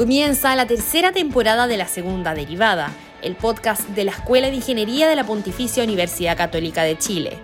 Comienza 0.00 0.56
la 0.56 0.66
tercera 0.66 1.12
temporada 1.12 1.66
de 1.66 1.76
la 1.76 1.86
segunda 1.86 2.32
derivada, 2.32 2.90
el 3.20 3.36
podcast 3.36 3.86
de 3.90 4.04
la 4.04 4.12
Escuela 4.12 4.48
de 4.48 4.54
Ingeniería 4.54 5.06
de 5.06 5.14
la 5.14 5.24
Pontificia 5.24 5.84
Universidad 5.84 6.38
Católica 6.38 6.84
de 6.84 6.96
Chile. 6.96 7.36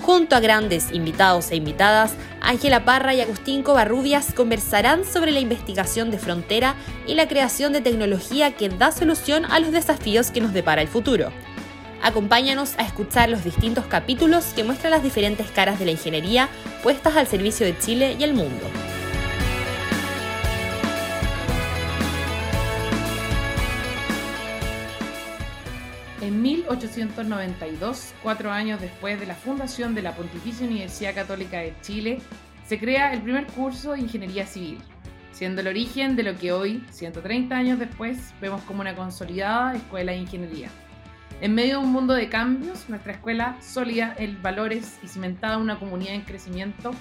Junto 0.00 0.34
a 0.34 0.40
grandes 0.40 0.92
invitados 0.92 1.50
e 1.50 1.56
invitadas, 1.56 2.14
Ángela 2.40 2.86
Parra 2.86 3.12
y 3.12 3.20
Agustín 3.20 3.62
Covarrubias 3.62 4.32
conversarán 4.32 5.04
sobre 5.04 5.30
la 5.30 5.40
investigación 5.40 6.10
de 6.10 6.18
frontera 6.18 6.74
y 7.06 7.16
la 7.16 7.28
creación 7.28 7.74
de 7.74 7.82
tecnología 7.82 8.52
que 8.52 8.70
da 8.70 8.92
solución 8.92 9.44
a 9.44 9.60
los 9.60 9.70
desafíos 9.70 10.30
que 10.30 10.40
nos 10.40 10.54
depara 10.54 10.80
el 10.80 10.88
futuro. 10.88 11.30
Acompáñanos 12.02 12.78
a 12.78 12.82
escuchar 12.82 13.28
los 13.28 13.44
distintos 13.44 13.84
capítulos 13.84 14.46
que 14.56 14.64
muestran 14.64 14.92
las 14.92 15.02
diferentes 15.02 15.50
caras 15.50 15.78
de 15.78 15.84
la 15.84 15.90
ingeniería 15.90 16.48
puestas 16.82 17.14
al 17.16 17.26
servicio 17.26 17.66
de 17.66 17.78
Chile 17.78 18.16
y 18.18 18.24
el 18.24 18.32
mundo. 18.32 18.70
1892, 26.70 28.14
cuatro 28.22 28.52
años 28.52 28.80
después 28.80 29.18
de 29.18 29.26
la 29.26 29.34
fundación 29.34 29.92
de 29.92 30.02
la 30.02 30.14
Pontificia 30.14 30.64
Universidad 30.64 31.16
Católica 31.16 31.58
de 31.58 31.74
Chile, 31.82 32.20
se 32.64 32.78
crea 32.78 33.12
el 33.12 33.22
primer 33.22 33.46
curso 33.48 33.92
de 33.92 34.00
Ingeniería 34.00 34.46
Civil, 34.46 34.78
siendo 35.32 35.62
el 35.62 35.66
origen 35.66 36.14
de 36.14 36.22
lo 36.22 36.36
que 36.36 36.52
hoy, 36.52 36.84
130 36.90 37.56
años 37.56 37.80
después, 37.80 38.32
vemos 38.40 38.62
como 38.62 38.82
una 38.82 38.94
consolidada 38.94 39.74
escuela 39.74 40.12
de 40.12 40.18
ingeniería. 40.18 40.68
En 41.40 41.56
medio 41.56 41.78
de 41.78 41.84
un 41.84 41.92
mundo 41.92 42.14
de 42.14 42.28
cambios, 42.28 42.88
nuestra 42.88 43.14
escuela, 43.14 43.56
sólida 43.60 44.14
en 44.16 44.40
valores 44.40 45.00
y 45.02 45.08
cimentada 45.08 45.54
en 45.54 45.62
una 45.62 45.78
comunidad 45.78 46.14
en 46.14 46.22
crecimiento, 46.22 46.92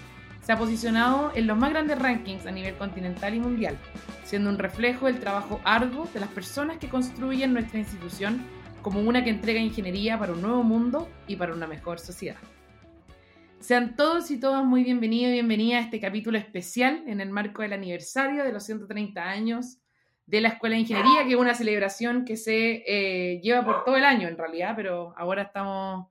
se 0.41 0.51
ha 0.51 0.57
posicionado 0.57 1.31
en 1.35 1.45
los 1.45 1.57
más 1.57 1.69
grandes 1.69 1.99
rankings 1.99 2.47
a 2.47 2.51
nivel 2.51 2.73
continental 2.75 3.35
y 3.35 3.39
mundial, 3.39 3.77
siendo 4.23 4.49
un 4.49 4.57
reflejo 4.57 5.05
del 5.05 5.19
trabajo 5.19 5.61
arduo 5.63 6.09
de 6.11 6.21
las 6.21 6.29
personas 6.29 6.77
que 6.77 6.89
construyen 6.89 7.53
nuestra 7.53 7.77
institución 7.77 8.41
como 8.81 9.01
una 9.01 9.23
que 9.23 9.29
entrega 9.29 9.59
ingeniería 9.59 10.17
para 10.17 10.33
un 10.33 10.41
nuevo 10.41 10.63
mundo 10.63 11.09
y 11.27 11.35
para 11.35 11.53
una 11.53 11.67
mejor 11.67 11.99
sociedad. 11.99 12.37
Sean 13.59 13.95
todos 13.95 14.31
y 14.31 14.39
todas 14.39 14.63
muy 14.63 14.83
bienvenidos 14.83 15.31
y 15.31 15.33
bienvenidas 15.33 15.81
a 15.81 15.85
este 15.85 15.99
capítulo 15.99 16.37
especial 16.37 17.03
en 17.07 17.19
el 17.19 17.29
marco 17.29 17.61
del 17.61 17.73
aniversario 17.73 18.43
de 18.43 18.53
los 18.53 18.63
130 18.63 19.21
años 19.21 19.79
de 20.25 20.41
la 20.41 20.49
Escuela 20.49 20.75
de 20.75 20.81
Ingeniería, 20.81 21.25
que 21.25 21.33
es 21.33 21.39
una 21.39 21.55
celebración 21.55 22.23
que 22.23 22.37
se 22.37 22.83
eh, 22.87 23.41
lleva 23.41 23.65
por 23.65 23.83
todo 23.83 23.97
el 23.97 24.05
año 24.05 24.27
en 24.27 24.37
realidad, 24.37 24.73
pero 24.75 25.13
ahora 25.17 25.41
estamos, 25.43 26.07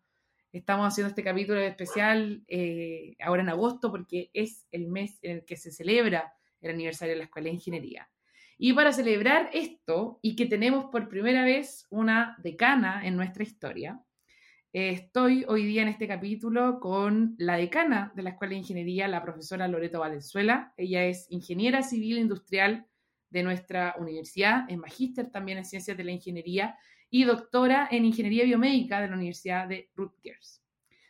estamos 0.53 0.88
haciendo 0.88 1.08
este 1.08 1.22
capítulo 1.22 1.60
especial 1.60 2.42
eh, 2.48 3.16
ahora 3.20 3.42
en 3.42 3.48
agosto 3.48 3.91
porque 3.91 4.30
es 4.34 4.66
el 4.70 4.88
mes 4.88 5.19
en 5.22 5.38
el 5.38 5.44
que 5.44 5.56
se 5.56 5.70
celebra 5.70 6.34
el 6.60 6.72
aniversario 6.72 7.14
de 7.14 7.19
la 7.19 7.25
Escuela 7.25 7.47
de 7.47 7.55
Ingeniería. 7.55 8.10
Y 8.60 8.72
para 8.72 8.92
celebrar 8.92 9.50
esto 9.52 10.18
y 10.20 10.34
que 10.34 10.46
tenemos 10.46 10.86
por 10.86 11.08
primera 11.08 11.44
vez 11.44 11.86
una 11.90 12.36
decana 12.42 13.06
en 13.06 13.16
nuestra 13.16 13.44
historia, 13.44 14.02
eh, 14.72 14.90
estoy 14.90 15.44
hoy 15.46 15.64
día 15.64 15.82
en 15.82 15.88
este 15.88 16.08
capítulo 16.08 16.80
con 16.80 17.36
la 17.38 17.56
decana 17.56 18.12
de 18.16 18.24
la 18.24 18.30
Escuela 18.30 18.50
de 18.50 18.58
Ingeniería, 18.58 19.06
la 19.06 19.22
profesora 19.22 19.68
Loreto 19.68 20.00
Valenzuela. 20.00 20.74
Ella 20.76 21.04
es 21.04 21.28
ingeniera 21.30 21.82
civil 21.82 22.18
industrial 22.18 22.84
de 23.30 23.44
nuestra 23.44 23.94
universidad, 23.96 24.68
es 24.68 24.76
magíster 24.76 25.30
también 25.30 25.58
en 25.58 25.64
ciencias 25.64 25.96
de 25.96 26.02
la 26.02 26.10
ingeniería 26.10 26.76
y 27.10 27.22
doctora 27.22 27.86
en 27.88 28.04
ingeniería 28.06 28.42
biomédica 28.44 29.00
de 29.00 29.08
la 29.08 29.14
Universidad 29.14 29.68
de 29.68 29.88
Rutgers. 29.94 30.64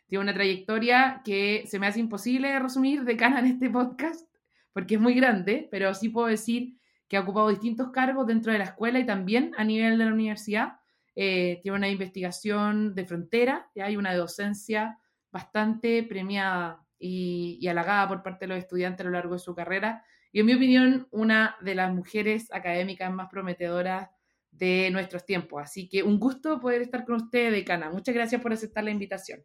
Tiene 0.07 0.23
una 0.23 0.33
trayectoria 0.35 1.23
que 1.25 1.63
se 1.65 1.79
me 1.79 1.87
hace 1.87 1.99
imposible 1.99 2.59
resumir 2.59 3.03
decana 3.05 3.39
en 3.39 3.47
este 3.47 3.71
podcast 3.71 4.29
porque 4.71 4.95
es 4.95 5.01
muy 5.01 5.15
grande, 5.15 5.67
pero 5.71 5.95
sí 5.95 6.09
puedo 6.09 6.27
decir 6.27 6.78
que 7.09 7.17
ha 7.17 7.21
ocupado 7.21 7.49
distintos 7.49 7.89
cargos 7.91 8.27
dentro 8.27 8.53
de 8.53 8.59
la 8.59 8.65
escuela 8.65 8.99
y 8.99 9.05
también 9.05 9.51
a 9.57 9.63
nivel 9.63 9.97
de 9.97 10.05
la 10.05 10.13
universidad. 10.13 10.79
Eh, 11.15 11.59
tiene 11.61 11.77
una 11.77 11.89
investigación 11.89 12.93
de 12.93 13.03
frontera, 13.03 13.69
y 13.73 13.81
hay 13.81 13.97
una 13.97 14.15
docencia 14.15 14.99
bastante 15.31 16.03
premiada 16.03 16.85
y, 16.99 17.57
y, 17.59 17.67
halagada 17.67 18.07
por 18.07 18.23
parte 18.23 18.45
de 18.45 18.49
los 18.49 18.59
estudiantes 18.59 19.01
a 19.01 19.09
lo 19.09 19.15
largo 19.15 19.33
de 19.33 19.39
su 19.39 19.55
carrera. 19.55 20.05
Y 20.31 20.39
en 20.39 20.45
mi 20.45 20.53
opinión, 20.53 21.07
una 21.11 21.57
de 21.61 21.75
las 21.75 21.91
mujeres 21.91 22.47
académicas 22.53 23.11
más 23.11 23.27
prometedoras 23.29 24.09
de 24.51 24.89
nuestros 24.91 25.25
tiempos. 25.25 25.63
Así 25.63 25.89
que 25.89 26.03
un 26.03 26.19
gusto 26.19 26.59
poder 26.59 26.83
estar 26.83 27.05
con 27.05 27.15
usted, 27.15 27.51
decana. 27.51 27.89
Muchas 27.89 28.13
gracias 28.13 28.39
por 28.41 28.53
aceptar 28.53 28.83
la 28.83 28.91
invitación. 28.91 29.43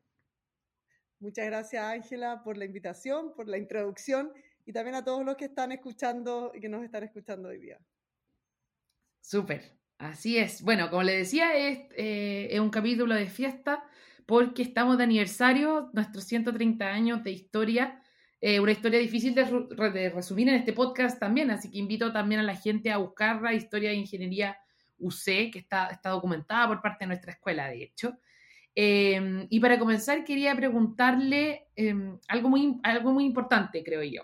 Muchas 1.19 1.46
gracias, 1.46 1.82
Ángela, 1.82 2.42
por 2.42 2.58
la 2.58 2.66
invitación, 2.66 3.32
por 3.34 3.48
la 3.48 3.56
introducción 3.56 4.31
y 4.66 4.72
también 4.72 4.97
a 4.97 5.04
todos 5.04 5.25
los 5.25 5.36
que 5.36 5.47
están 5.47 5.72
escuchando 5.72 6.52
y 6.54 6.60
que 6.60 6.69
nos 6.69 6.82
están 6.82 7.04
escuchando 7.04 7.48
hoy 7.48 7.58
día. 7.58 7.78
Súper, 9.20 9.78
así 9.98 10.38
es. 10.38 10.62
Bueno, 10.62 10.91
como 10.91 11.02
le 11.02 11.16
decía, 11.16 11.56
es, 11.56 11.80
eh, 11.97 12.58
un 12.60 12.70
capítulo 12.70 13.14
de 13.14 13.26
fiesta 13.26 13.84
porque 14.26 14.62
estamos 14.62 14.98
de 14.98 15.04
aniversario, 15.04 15.91
nuestros 15.92 16.25
130 16.25 16.86
años 16.86 17.22
de 17.25 17.30
historia, 17.30 18.02
eh, 18.41 18.60
una 18.60 18.72
historia 18.72 18.98
difícil 18.98 19.34
de, 19.34 20.10
resumir 20.10 20.48
en 20.48 20.56
este 20.56 20.72
podcast 20.72 21.19
también, 21.19 21.50
así 21.50 21.70
que 21.70 21.78
invito 21.78 22.12
también 22.12 22.41
a 22.41 22.44
la 22.44 22.56
gente 22.56 22.91
a 22.91 22.98
buscar 22.98 23.41
la 23.42 23.54
historia 23.54 23.91
de 23.91 23.96
ingeniería 23.96 24.58
UC, 24.98 25.50
que 25.50 25.58
está, 25.58 25.88
está 25.88 26.10
documentada 26.10 26.69
por 26.69 26.81
parte 26.81 27.04
de 27.04 27.08
nuestra 27.08 27.32
escuela, 27.32 27.69
de 27.69 27.82
hecho. 27.82 28.19
Eh, 28.75 29.46
y 29.50 29.60
para 29.60 29.78
comenzar, 29.78 30.25
quería 30.25 30.54
preguntarle 30.56 31.69
eh, 31.76 31.94
algo, 32.28 32.48
muy, 32.48 32.81
algo 32.82 33.12
muy 33.12 33.25
importante, 33.25 33.82
creo 33.84 34.02
yo. 34.02 34.22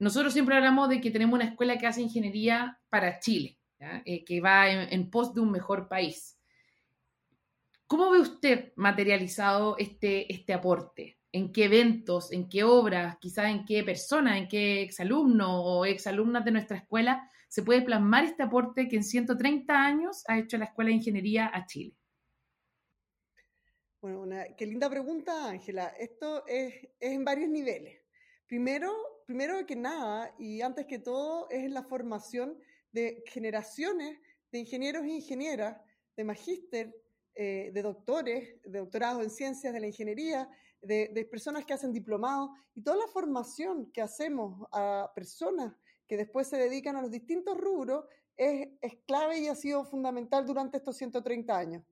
Nosotros 0.00 0.32
siempre 0.32 0.56
hablamos 0.56 0.88
de 0.88 0.98
que 0.98 1.10
tenemos 1.10 1.34
una 1.34 1.44
escuela 1.44 1.76
que 1.76 1.86
hace 1.86 2.00
ingeniería 2.00 2.80
para 2.88 3.20
Chile, 3.20 3.58
eh, 3.78 4.24
que 4.24 4.40
va 4.40 4.70
en, 4.70 5.10
pos 5.10 5.34
de 5.34 5.42
un 5.42 5.50
mejor 5.50 5.88
país. 5.88 6.40
¿Cómo 7.86 8.10
ve 8.10 8.18
usted 8.18 8.72
materializado 8.76 9.76
este, 9.76 10.32
este 10.32 10.54
aporte? 10.54 11.18
¿En 11.32 11.52
qué 11.52 11.64
eventos, 11.64 12.32
en 12.32 12.48
qué 12.48 12.64
obras, 12.64 13.18
quizás 13.20 13.50
en 13.50 13.66
qué 13.66 13.84
personas, 13.84 14.38
en 14.38 14.48
qué 14.48 14.80
exalumno 14.80 15.62
o 15.62 15.84
exalumnas 15.84 16.46
de 16.46 16.52
nuestra 16.52 16.78
escuela 16.78 17.30
se 17.48 17.62
puede 17.62 17.82
plasmar 17.82 18.24
este 18.24 18.42
aporte 18.42 18.88
que 18.88 18.96
en 18.96 19.04
130 19.04 19.74
años 19.74 20.24
ha 20.28 20.38
hecho 20.38 20.56
la 20.56 20.64
Escuela 20.64 20.88
de 20.88 20.96
Ingeniería 20.96 21.50
a 21.52 21.66
Chile? 21.66 21.94
Bueno, 24.00 24.22
una, 24.22 24.44
qué 24.56 24.64
linda 24.64 24.88
pregunta, 24.88 25.50
Ángela. 25.50 25.88
Esto 25.88 26.46
es, 26.46 26.74
es 26.98 27.12
en 27.12 27.24
varios 27.24 27.50
niveles. 27.50 28.00
Primero, 28.46 29.09
primero 29.30 29.64
que 29.64 29.76
nada, 29.76 30.34
y 30.40 30.60
antes 30.60 30.86
que 30.86 30.98
todo, 30.98 31.48
es 31.50 31.70
la 31.70 31.84
formación 31.84 32.58
de 32.90 33.22
generaciones 33.28 34.18
de 34.50 34.58
ingenieros 34.58 35.04
e 35.04 35.10
ingenieras, 35.10 35.80
de 36.16 36.24
magíster, 36.24 36.92
eh, 37.36 37.70
de 37.72 37.80
doctores, 37.80 38.60
de 38.64 38.80
doctorados 38.80 39.22
en 39.22 39.30
ciencias 39.30 39.72
de 39.72 39.78
la 39.78 39.86
ingeniería, 39.86 40.50
de, 40.82 41.28
personas 41.30 41.64
que 41.64 41.72
hacen 41.72 41.92
diplomados 41.92 42.50
y 42.74 42.82
toda 42.82 42.96
la 42.96 43.06
formación 43.06 43.92
que 43.92 44.02
hacemos 44.02 44.66
a 44.72 45.12
personas 45.14 45.76
que 46.08 46.16
después 46.16 46.48
se 46.48 46.56
dedican 46.56 46.96
a 46.96 47.02
los 47.02 47.12
distintos 47.12 47.56
rubros 47.56 48.06
es, 48.36 48.66
es 48.80 48.96
clave 49.06 49.38
y 49.38 49.46
ha 49.46 49.54
sido 49.54 49.84
fundamental 49.84 50.44
durante 50.44 50.78
estos 50.78 50.96
130 50.96 51.56
años. 51.56 51.84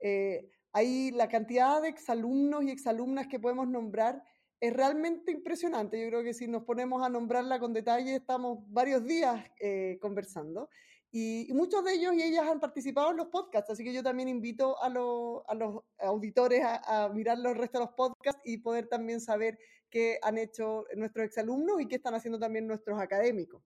Eh, 0.00 0.48
hay 0.72 1.10
la 1.10 1.28
cantidad 1.28 1.82
de 1.82 1.90
exalumnos 1.90 2.64
y 2.64 2.70
exalumnas 2.70 3.26
que 3.26 3.38
podemos 3.38 3.68
nombrar 3.68 4.24
es 4.60 4.72
realmente 4.72 5.32
impresionante. 5.32 6.00
Yo 6.00 6.08
creo 6.08 6.22
que 6.22 6.34
si 6.34 6.48
nos 6.48 6.64
ponemos 6.64 7.02
a 7.02 7.08
nombrarla 7.08 7.58
con 7.58 7.72
detalle, 7.72 8.16
estamos 8.16 8.58
varios 8.68 9.04
días 9.04 9.44
eh, 9.60 9.98
conversando. 10.00 10.70
Y, 11.10 11.50
y, 11.50 11.54
muchos 11.54 11.84
de 11.84 11.94
ellos 11.94 12.14
y 12.14 12.22
ellas 12.22 12.46
han 12.46 12.60
participado 12.60 13.10
en 13.10 13.16
los 13.16 13.28
podcasts, 13.28 13.70
así 13.70 13.84
que 13.84 13.92
yo 13.92 14.02
también 14.02 14.28
invito 14.28 14.82
a, 14.82 14.88
lo, 14.88 15.48
a 15.48 15.54
los 15.54 15.82
auditores 15.98 16.62
a, 16.62 17.04
a, 17.04 17.08
mirar 17.08 17.38
los 17.38 17.56
restos 17.56 17.80
de 17.80 17.86
los 17.86 17.94
podcasts 17.94 18.42
y 18.44 18.58
poder 18.58 18.88
también 18.88 19.20
saber 19.20 19.58
qué 19.88 20.18
han 20.20 20.36
hecho 20.36 20.84
nuestros 20.96 21.26
exalumnos 21.26 21.80
y 21.80 21.86
qué 21.86 21.96
están 21.96 22.14
haciendo 22.14 22.38
también 22.38 22.66
nuestros 22.66 23.00
académicos. 23.00 23.62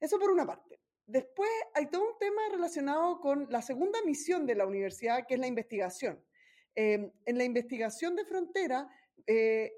Eso 0.00 0.18
por 0.18 0.30
una 0.30 0.44
parte. 0.44 0.80
Después 1.06 1.50
hay 1.74 1.86
todo 1.90 2.02
un 2.02 2.18
tema 2.18 2.42
relacionado 2.50 3.20
con 3.20 3.46
la 3.50 3.62
segunda 3.62 4.00
misión 4.04 4.46
de 4.46 4.54
la 4.54 4.66
universidad, 4.66 5.26
que 5.26 5.34
es 5.34 5.40
la 5.40 5.46
investigación. 5.46 6.22
Eh, 6.74 7.12
en 7.24 7.38
la 7.38 7.44
investigación 7.44 8.16
de 8.16 8.24
frontera, 8.24 8.88
eh, 9.26 9.72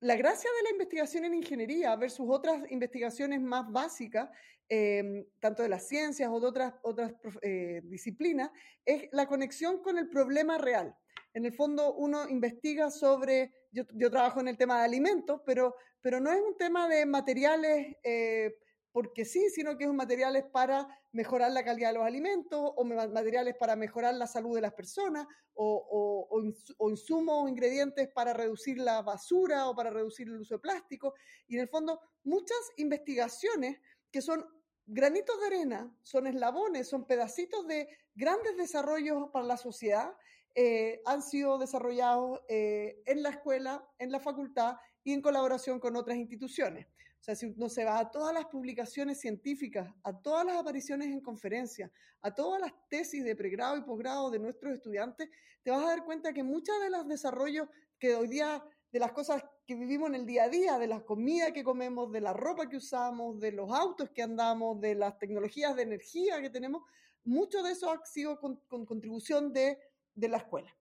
la 0.00 0.16
gracia 0.16 0.50
de 0.56 0.62
la 0.64 0.70
investigación 0.70 1.24
en 1.24 1.34
ingeniería 1.34 1.96
versus 1.96 2.26
otras 2.28 2.70
investigaciones 2.70 3.40
más 3.40 3.70
básicas, 3.70 4.28
eh, 4.68 5.26
tanto 5.40 5.62
de 5.62 5.68
las 5.68 5.86
ciencias 5.86 6.28
o 6.30 6.40
de 6.40 6.46
otras, 6.46 6.74
otras 6.82 7.12
eh, 7.42 7.80
disciplinas, 7.84 8.50
es 8.84 9.08
la 9.12 9.26
conexión 9.26 9.82
con 9.82 9.98
el 9.98 10.08
problema 10.08 10.58
real. 10.58 10.94
En 11.32 11.44
el 11.44 11.52
fondo, 11.52 11.94
uno 11.94 12.28
investiga 12.28 12.90
sobre, 12.90 13.52
yo, 13.70 13.84
yo 13.94 14.10
trabajo 14.10 14.40
en 14.40 14.48
el 14.48 14.56
tema 14.56 14.78
de 14.78 14.84
alimentos, 14.84 15.40
pero, 15.44 15.76
pero 16.00 16.20
no 16.20 16.32
es 16.32 16.40
un 16.40 16.56
tema 16.56 16.88
de 16.88 17.06
materiales 17.06 17.96
eh, 18.02 18.56
porque 18.96 19.26
sí, 19.26 19.50
sino 19.50 19.76
que 19.76 19.84
es 19.84 19.92
materiales 19.92 20.46
para 20.50 20.88
mejorar 21.12 21.52
la 21.52 21.62
calidad 21.62 21.90
de 21.90 21.98
los 21.98 22.06
alimentos 22.06 22.58
o 22.62 22.82
materiales 22.82 23.54
para 23.54 23.76
mejorar 23.76 24.14
la 24.14 24.26
salud 24.26 24.54
de 24.54 24.62
las 24.62 24.72
personas 24.72 25.26
o 25.52 26.88
insumos 26.88 27.44
o 27.44 27.46
ingredientes 27.46 28.08
para 28.08 28.32
reducir 28.32 28.78
la 28.78 29.02
basura 29.02 29.68
o 29.68 29.76
para 29.76 29.90
reducir 29.90 30.28
el 30.28 30.40
uso 30.40 30.54
de 30.54 30.60
plástico. 30.60 31.12
Y 31.46 31.56
en 31.56 31.60
el 31.60 31.68
fondo, 31.68 32.00
muchas 32.24 32.56
investigaciones 32.78 33.78
que 34.10 34.22
son 34.22 34.46
granitos 34.86 35.38
de 35.40 35.46
arena, 35.48 35.94
son 36.02 36.26
eslabones, 36.26 36.88
son 36.88 37.06
pedacitos 37.06 37.66
de 37.66 37.90
grandes 38.14 38.56
desarrollos 38.56 39.28
para 39.30 39.44
la 39.44 39.58
sociedad, 39.58 40.14
eh, 40.54 41.02
han 41.04 41.20
sido 41.20 41.58
desarrollados 41.58 42.40
eh, 42.48 43.02
en 43.04 43.22
la 43.22 43.28
escuela, 43.28 43.86
en 43.98 44.10
la 44.10 44.20
facultad 44.20 44.76
y 45.04 45.12
en 45.12 45.20
colaboración 45.20 45.80
con 45.80 45.96
otras 45.96 46.16
instituciones. 46.16 46.86
Sea, 47.26 47.34
si 47.34 47.46
uno 47.46 47.68
se 47.68 47.84
va 47.84 47.98
a 47.98 48.08
todas 48.08 48.32
las 48.32 48.44
publicaciones 48.44 49.18
científicas, 49.18 49.92
a 50.04 50.16
todas 50.16 50.46
las 50.46 50.58
apariciones 50.58 51.08
en 51.08 51.20
conferencias, 51.20 51.90
a 52.20 52.32
todas 52.32 52.60
las 52.60 52.72
tesis 52.88 53.24
de 53.24 53.34
pregrado 53.34 53.76
y 53.76 53.80
posgrado 53.80 54.30
de 54.30 54.38
nuestros 54.38 54.74
estudiantes, 54.74 55.28
te 55.64 55.72
vas 55.72 55.82
a 55.82 55.88
dar 55.88 56.04
cuenta 56.04 56.32
que 56.32 56.44
muchos 56.44 56.80
de 56.80 56.88
los 56.88 57.08
desarrollos 57.08 57.66
que 57.98 58.14
hoy 58.14 58.28
día 58.28 58.62
de 58.92 59.00
las 59.00 59.10
cosas 59.10 59.42
que 59.66 59.74
vivimos 59.74 60.10
en 60.10 60.14
el 60.14 60.24
día 60.24 60.44
a 60.44 60.48
día, 60.48 60.78
de 60.78 60.86
la 60.86 61.04
comida 61.04 61.52
que 61.52 61.64
comemos, 61.64 62.12
de 62.12 62.20
la 62.20 62.32
ropa 62.32 62.68
que 62.68 62.76
usamos, 62.76 63.40
de 63.40 63.50
los 63.50 63.72
autos 63.72 64.10
que 64.10 64.22
andamos, 64.22 64.80
de 64.80 64.94
las 64.94 65.18
tecnologías 65.18 65.74
de 65.74 65.82
energía 65.82 66.40
que 66.40 66.50
tenemos, 66.50 66.84
mucho 67.24 67.60
de 67.64 67.72
eso 67.72 67.90
ha 67.90 68.06
sido 68.06 68.38
con, 68.38 68.60
contribución 68.68 69.52
de, 69.52 69.80
la 70.14 70.36
escuela. 70.36 70.72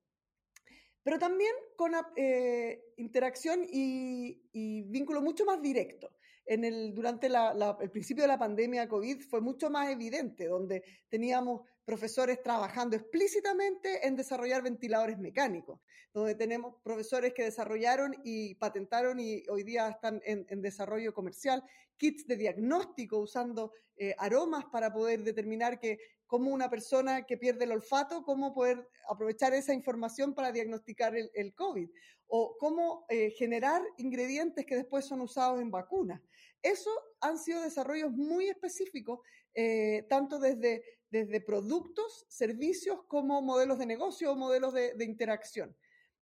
Pero 1.01 1.17
también 1.17 1.55
con 1.75 1.93
eh, 2.15 2.93
interacción 2.97 3.61
y, 3.67 4.83
vínculo 4.83 5.23
mucho 5.23 5.43
más 5.43 5.59
directo. 5.59 6.11
En 6.45 6.63
el, 6.63 6.93
durante 6.93 7.27
el 7.27 7.89
principio 7.91 8.23
de 8.23 8.27
la 8.27 8.37
pandemia 8.37 8.87
COVID 8.87 9.21
fue 9.21 9.41
mucho 9.41 9.69
más 9.69 9.89
evidente, 9.89 10.47
donde 10.47 10.83
teníamos 11.09 11.61
profesores 11.85 12.41
trabajando 12.41 12.95
explícitamente 12.95 14.05
en 14.05 14.15
desarrollar 14.15 14.63
ventiladores 14.63 15.19
mecánicos, 15.19 15.79
donde 16.13 16.35
tenemos 16.35 16.75
profesores 16.83 17.33
que 17.33 17.43
desarrollaron 17.43 18.15
y 18.23 18.55
patentaron 18.55 19.19
y 19.19 19.43
hoy 19.49 19.63
día 19.63 19.89
están 19.89 20.19
en, 20.25 20.61
desarrollo 20.61 21.13
comercial, 21.13 21.63
kits 21.97 22.25
de 22.25 22.37
diagnóstico 22.37 23.19
usando 23.19 23.71
eh, 23.97 24.15
aromas 24.17 24.65
para 24.65 24.91
poder 24.91 25.23
determinar 25.23 25.79
que 25.79 25.99
cómo 26.25 26.51
una 26.51 26.69
persona 26.69 27.25
que 27.25 27.37
pierde 27.37 27.65
el 27.65 27.71
olfato, 27.71 28.23
cómo 28.23 28.53
poder 28.53 28.89
aprovechar 29.07 29.53
esa 29.53 29.73
información 29.73 30.33
para 30.33 30.51
diagnosticar 30.51 31.15
el, 31.15 31.53
COVID, 31.53 31.87
o 32.27 32.57
cómo 32.57 33.05
eh, 33.09 33.29
generar 33.29 33.83
ingredientes 33.97 34.65
que 34.65 34.75
después 34.75 35.05
son 35.05 35.21
usados 35.21 35.61
en 35.61 35.69
vacunas. 35.69 36.19
Eso 36.63 36.89
han 37.21 37.37
sido 37.37 37.61
desarrollos 37.61 38.11
muy 38.11 38.49
específicos, 38.49 39.19
eh, 39.53 40.05
tanto 40.09 40.39
desde 40.39 40.83
desde 41.09 41.41
productos, 41.41 42.25
servicios 42.27 43.03
como 43.07 43.41
modelos 43.41 43.79
de 43.79 43.85
negocio 43.85 44.31
o 44.31 44.35
modelos 44.35 44.73
de, 44.73 45.05
interacción. 45.05 45.75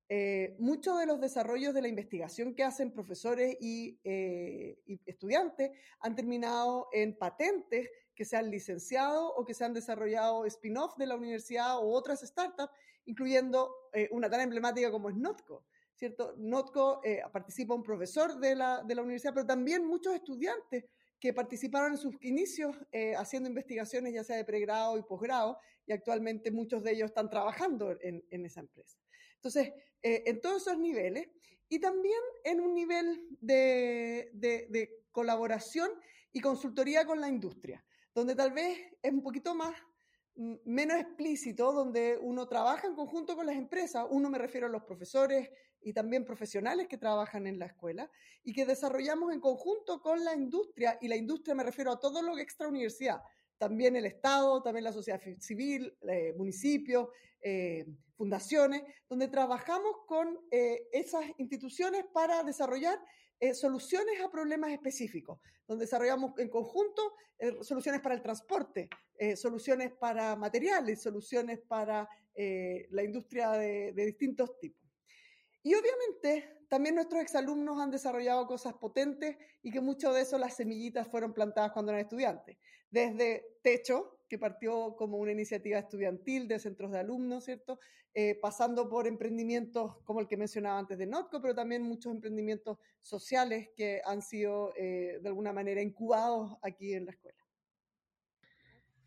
Eh, 0.09 0.55
muchos 0.59 0.99
de 0.99 1.05
los 1.05 1.19
desarrollos 1.19 1.73
de 1.73 1.81
la 1.81 1.87
investigación 1.87 2.53
que 2.53 2.63
hacen 2.63 2.91
profesores 2.91 3.57
eh, 3.61 4.77
y, 4.85 4.99
estudiantes 5.05 5.71
han 5.99 6.15
terminado 6.15 6.89
en 6.91 7.17
patentes 7.17 7.89
que 8.13 8.25
se 8.25 8.37
han 8.37 8.51
licenciado 8.51 9.33
o 9.33 9.45
que 9.45 9.53
se 9.53 9.63
han 9.63 9.73
desarrollado 9.73 10.45
spin-off 10.45 10.97
de 10.97 11.07
la 11.07 11.15
universidad 11.15 11.77
o 11.77 11.87
otras 11.91 12.21
startups, 12.21 12.71
incluyendo 13.05 13.73
eh, 13.93 14.09
una 14.11 14.29
tan 14.29 14.41
emblemática 14.41 14.91
como 14.91 15.09
es 15.09 15.15
Notco. 15.15 15.65
¿cierto? 15.95 16.35
Notco 16.37 17.01
participa 17.31 17.73
un 17.75 17.83
profesor 17.83 18.37
de 18.39 18.55
la, 18.55 18.83
de 18.83 18.95
la 18.95 19.03
universidad, 19.03 19.33
pero 19.33 19.45
también 19.45 19.85
muchos 19.85 20.13
estudiantes 20.13 20.85
que 21.23 21.31
participaron 21.31 21.93
en 21.93 21.97
sus 21.97 22.21
inicios 22.21 22.75
eh, 22.91 23.15
haciendo 23.15 23.47
investigaciones 23.47 24.13
ya 24.13 24.25
sea 24.25 24.35
de 24.35 24.43
pregrado 24.43 24.97
y 24.97 25.03
posgrado, 25.03 25.57
y 25.85 25.93
actualmente 25.93 26.51
muchos 26.51 26.83
de 26.83 26.91
ellos 26.91 27.11
están 27.11 27.29
trabajando 27.29 27.97
en, 28.01 28.45
esa 28.45 28.59
empresa. 28.59 28.99
Entonces, 29.35 29.71
eh, 30.01 30.23
en 30.25 30.41
todos 30.41 30.63
esos 30.63 30.77
niveles, 30.77 31.29
y 31.69 31.79
también 31.79 32.19
en 32.43 32.59
un 32.59 32.73
nivel 32.73 33.25
de, 33.39 34.31
de, 34.33 35.01
colaboración 35.13 35.91
y 36.33 36.41
consultoría 36.41 37.05
con 37.05 37.21
la 37.21 37.29
industria, 37.29 37.85
donde 38.13 38.35
tal 38.35 38.51
vez 38.51 38.77
es 39.01 39.13
un 39.13 39.23
poquito 39.23 39.55
más 39.55 39.73
menos 40.35 40.99
explícito, 40.99 41.71
donde 41.71 42.17
uno 42.17 42.49
trabaja 42.49 42.85
en 42.85 42.95
conjunto 42.95 43.37
con 43.37 43.45
las 43.45 43.55
empresas, 43.55 44.05
uno 44.09 44.29
me 44.29 44.39
refiero 44.39 44.67
a 44.67 44.69
los 44.69 44.83
profesores 44.83 45.49
y 45.83 45.93
también 45.93 46.25
profesionales 46.25 46.87
que 46.87 46.97
trabajan 46.97 47.47
en 47.47 47.59
la 47.59 47.67
escuela, 47.67 48.09
y 48.43 48.53
que 48.53 48.65
desarrollamos 48.65 49.33
en 49.33 49.39
conjunto 49.39 50.01
con 50.01 50.23
la 50.23 50.33
industria, 50.35 50.97
y 51.01 51.07
la 51.07 51.15
industria 51.15 51.55
me 51.55 51.63
refiero 51.63 51.91
a 51.91 51.99
todo 51.99 52.21
lo 52.21 52.35
que 52.35 52.41
extra 52.41 52.67
universidad, 52.67 53.21
también 53.57 53.95
el 53.95 54.05
Estado, 54.05 54.61
también 54.61 54.83
la 54.83 54.91
sociedad 54.91 55.21
civil, 55.39 55.97
eh, 56.01 56.33
municipios, 56.35 57.07
eh, 57.41 57.85
fundaciones, 58.17 58.83
donde 59.07 59.29
trabajamos 59.29 60.05
con 60.05 60.37
eh, 60.51 60.89
esas 60.91 61.23
instituciones 61.37 62.03
para 62.13 62.43
desarrollar 62.43 62.99
soluciones 63.53 64.21
a 64.21 64.31
problemas 64.31 64.71
específicos, 64.71 65.37
donde 65.67 65.83
desarrollamos 65.83 66.31
en 66.37 66.47
conjunto 66.47 67.13
soluciones 67.59 67.99
para 67.99 68.15
el 68.15 68.21
transporte, 68.21 68.87
soluciones 69.35 69.91
para 69.91 70.37
materiales, 70.37 71.01
soluciones 71.01 71.59
para 71.59 72.07
la 72.35 73.03
industria 73.03 73.51
de 73.51 73.91
distintos 74.05 74.57
tipos. 74.59 74.82
Y 75.63 75.73
obviamente 75.75 76.65
también 76.67 76.95
nuestros 76.95 77.21
exalumnos 77.21 77.79
han 77.79 77.91
desarrollado 77.91 78.45
cosas 78.47 78.73
potentes 78.73 79.37
y 79.61 79.71
que 79.71 79.79
mucho 79.79 80.11
de 80.11 80.21
eso 80.21 80.37
las 80.37 80.55
semillitas 80.55 81.07
fueron 81.07 81.33
plantadas 81.33 81.71
cuando 81.71 81.91
eran 81.91 82.01
estudiantes. 82.01 82.57
Desde 82.89 83.59
Techo, 83.61 84.19
que 84.27 84.37
partió 84.37 84.95
como 84.95 85.17
una 85.17 85.31
iniciativa 85.31 85.79
estudiantil 85.79 86.47
de 86.47 86.59
centros 86.59 86.91
de 86.91 86.99
alumnos, 86.99 87.45
¿cierto? 87.45 87.79
Eh, 88.13 88.35
pasando 88.41 88.89
por 88.89 89.07
emprendimientos 89.07 89.97
como 90.03 90.19
el 90.19 90.27
que 90.27 90.37
mencionaba 90.37 90.79
antes 90.79 90.97
de 90.97 91.07
Notco, 91.07 91.41
pero 91.41 91.55
también 91.55 91.81
muchos 91.81 92.11
emprendimientos 92.11 92.77
sociales 93.01 93.69
que 93.75 94.01
han 94.05 94.21
sido 94.21 94.73
eh, 94.75 95.19
de 95.21 95.29
alguna 95.29 95.53
manera 95.53 95.81
incubados 95.81 96.57
aquí 96.61 96.93
en 96.93 97.05
la 97.05 97.11
escuela 97.11 97.42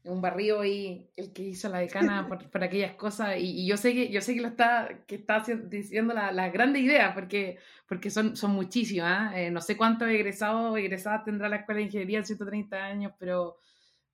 un 0.06 0.20
barrio 0.20 0.64
y 0.64 1.08
el 1.16 1.32
que 1.32 1.42
hizo 1.42 1.68
la 1.68 1.78
decana 1.78 2.28
por, 2.52 2.64
aquellas 2.64 2.94
cosas 2.94 3.36
y, 3.38 3.66
yo 3.66 3.76
sé 3.76 3.92
que 3.92 4.10
yo 4.10 4.20
sé 4.20 4.34
que 4.34 4.40
lo 4.40 4.48
está 4.48 5.04
que 5.06 5.16
está 5.16 5.44
diciendo 5.68 6.14
las 6.14 6.34
la 6.34 6.48
grandes 6.50 6.82
ideas 6.82 7.14
porque 7.14 7.58
porque 7.86 8.10
son 8.10 8.36
son 8.36 8.52
muchísimas 8.52 9.34
¿eh? 9.36 9.50
no 9.50 9.60
sé 9.60 9.76
cuántos 9.76 10.08
egresados 10.08 10.72
o 10.72 10.76
egresadas 10.76 11.24
tendrá 11.24 11.48
la 11.48 11.56
escuela 11.56 11.78
de 11.78 11.86
ingeniería 11.86 12.18
en 12.18 12.26
130 12.26 12.76
años 12.76 13.12
pero 13.18 13.58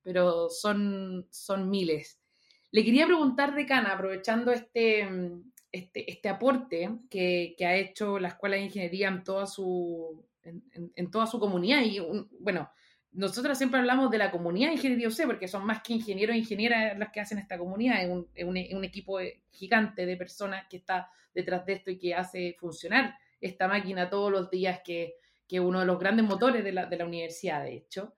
pero 0.01 0.49
son 0.49 1.27
son 1.29 1.69
miles 1.69 2.19
le 2.71 2.83
quería 2.83 3.05
preguntar 3.05 3.53
decana 3.53 3.93
aprovechando 3.93 4.51
este 4.51 5.07
este, 5.71 6.11
este 6.11 6.29
aporte 6.29 6.99
que, 7.09 7.55
que, 7.57 7.65
ha 7.65 7.75
hecho 7.75 8.19
la 8.19 8.27
escuela 8.27 8.57
de 8.57 8.65
ingeniería 8.65 9.07
en 9.07 9.23
toda 9.23 9.47
su 9.47 10.23
en, 10.43 10.63
en 10.95 11.09
toda 11.09 11.25
su 11.25 11.39
comunidad 11.39 11.81
y 11.81 11.99
bueno 12.39 12.69
nosotros 13.13 13.57
siempre 13.57 13.79
hablamos 13.79 14.09
de 14.11 14.17
la 14.17 14.31
comunidad 14.31 14.69
de 14.69 14.75
ingeniería 14.75 15.07
UC, 15.07 15.25
porque 15.25 15.47
son 15.47 15.65
más 15.65 15.81
que 15.81 15.93
ingenieros 15.93 16.35
e 16.35 16.39
ingenieras 16.39 16.97
las 16.97 17.11
que 17.11 17.19
hacen 17.19 17.37
esta 17.37 17.57
comunidad, 17.57 18.01
es 18.33 18.45
un, 18.45 18.83
equipo 18.83 19.19
gigante 19.51 20.05
de 20.05 20.17
personas 20.17 20.65
que 20.69 20.77
está 20.77 21.09
detrás 21.33 21.65
de 21.65 21.73
esto 21.73 21.91
y 21.91 21.97
que 21.97 22.15
hace 22.15 22.55
funcionar 22.59 23.15
esta 23.39 23.67
máquina 23.67 24.09
todos 24.09 24.31
los 24.31 24.49
días, 24.49 24.81
que 24.83 25.15
es 25.49 25.59
uno 25.59 25.81
de 25.81 25.85
los 25.85 25.99
grandes 25.99 26.25
motores 26.25 26.63
de 26.63 26.71
la, 26.71 26.87
de 26.87 26.97
la 26.97 27.05
universidad, 27.05 27.63
de 27.63 27.75
hecho. 27.75 28.15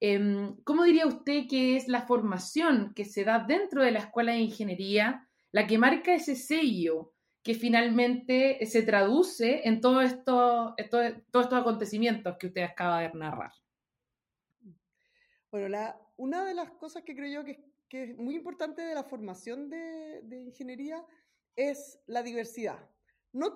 Em, 0.00 0.56
¿Cómo 0.64 0.84
diría 0.84 1.06
usted 1.06 1.46
que 1.48 1.76
es 1.76 1.88
la 1.88 2.02
formación 2.02 2.92
que 2.94 3.06
se 3.06 3.24
da 3.24 3.38
dentro 3.38 3.82
de 3.82 3.90
la 3.90 4.00
escuela 4.00 4.32
de 4.32 4.40
ingeniería 4.40 5.26
la 5.50 5.66
que 5.66 5.78
marca 5.78 6.14
ese 6.14 6.36
sello 6.36 7.14
que 7.42 7.54
finalmente 7.54 8.58
se 8.66 8.82
traduce 8.82 9.66
en 9.66 9.80
todos 9.80 10.04
estos 10.04 11.52
acontecimientos 11.52 12.36
que 12.38 12.48
usted 12.48 12.62
acaba 12.64 13.00
de 13.00 13.12
narrar? 13.14 13.52
Bueno, 15.54 15.78
una 16.16 16.44
de 16.44 16.52
las 16.52 16.72
cosas 16.72 17.04
que 17.04 17.14
creo 17.14 17.30
yo 17.30 17.44
que, 17.44 17.62
es 17.88 18.18
muy 18.18 18.34
importante 18.34 18.82
de 18.82 18.92
la 18.92 19.04
formación 19.04 19.70
de, 19.70 20.20
ingeniería 20.48 21.06
es 21.54 22.00
la 22.06 22.24
diversidad. 22.24 22.90
No 23.32 23.54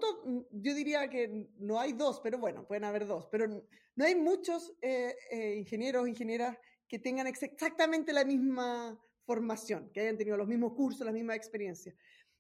yo 0.53 0.75
diría 0.75 1.11
que 1.11 1.51
no 1.59 1.81
hay 1.81 1.95
dos, 1.95 2.21
pero 2.21 2.39
bueno, 2.39 2.65
pueden 2.69 2.85
haber 2.85 3.05
dos, 3.05 3.27
pero 3.33 3.49
no 3.49 4.05
hay 4.05 4.15
muchos 4.15 4.77
eh, 4.81 5.13
eh, 5.33 5.57
ingenieros 5.57 6.07
ingenieras 6.07 6.57
que 6.87 7.01
tengan 7.01 7.27
exactamente 7.27 8.13
la 8.13 8.25
misma 8.25 8.97
formación, 9.25 9.91
que 9.93 10.03
hayan 10.03 10.17
tenido 10.17 10.37
los 10.37 10.47
mismos 10.47 10.75
cursos, 10.75 11.05
la 11.05 11.11
misma 11.11 11.35
experiencia. 11.35 11.93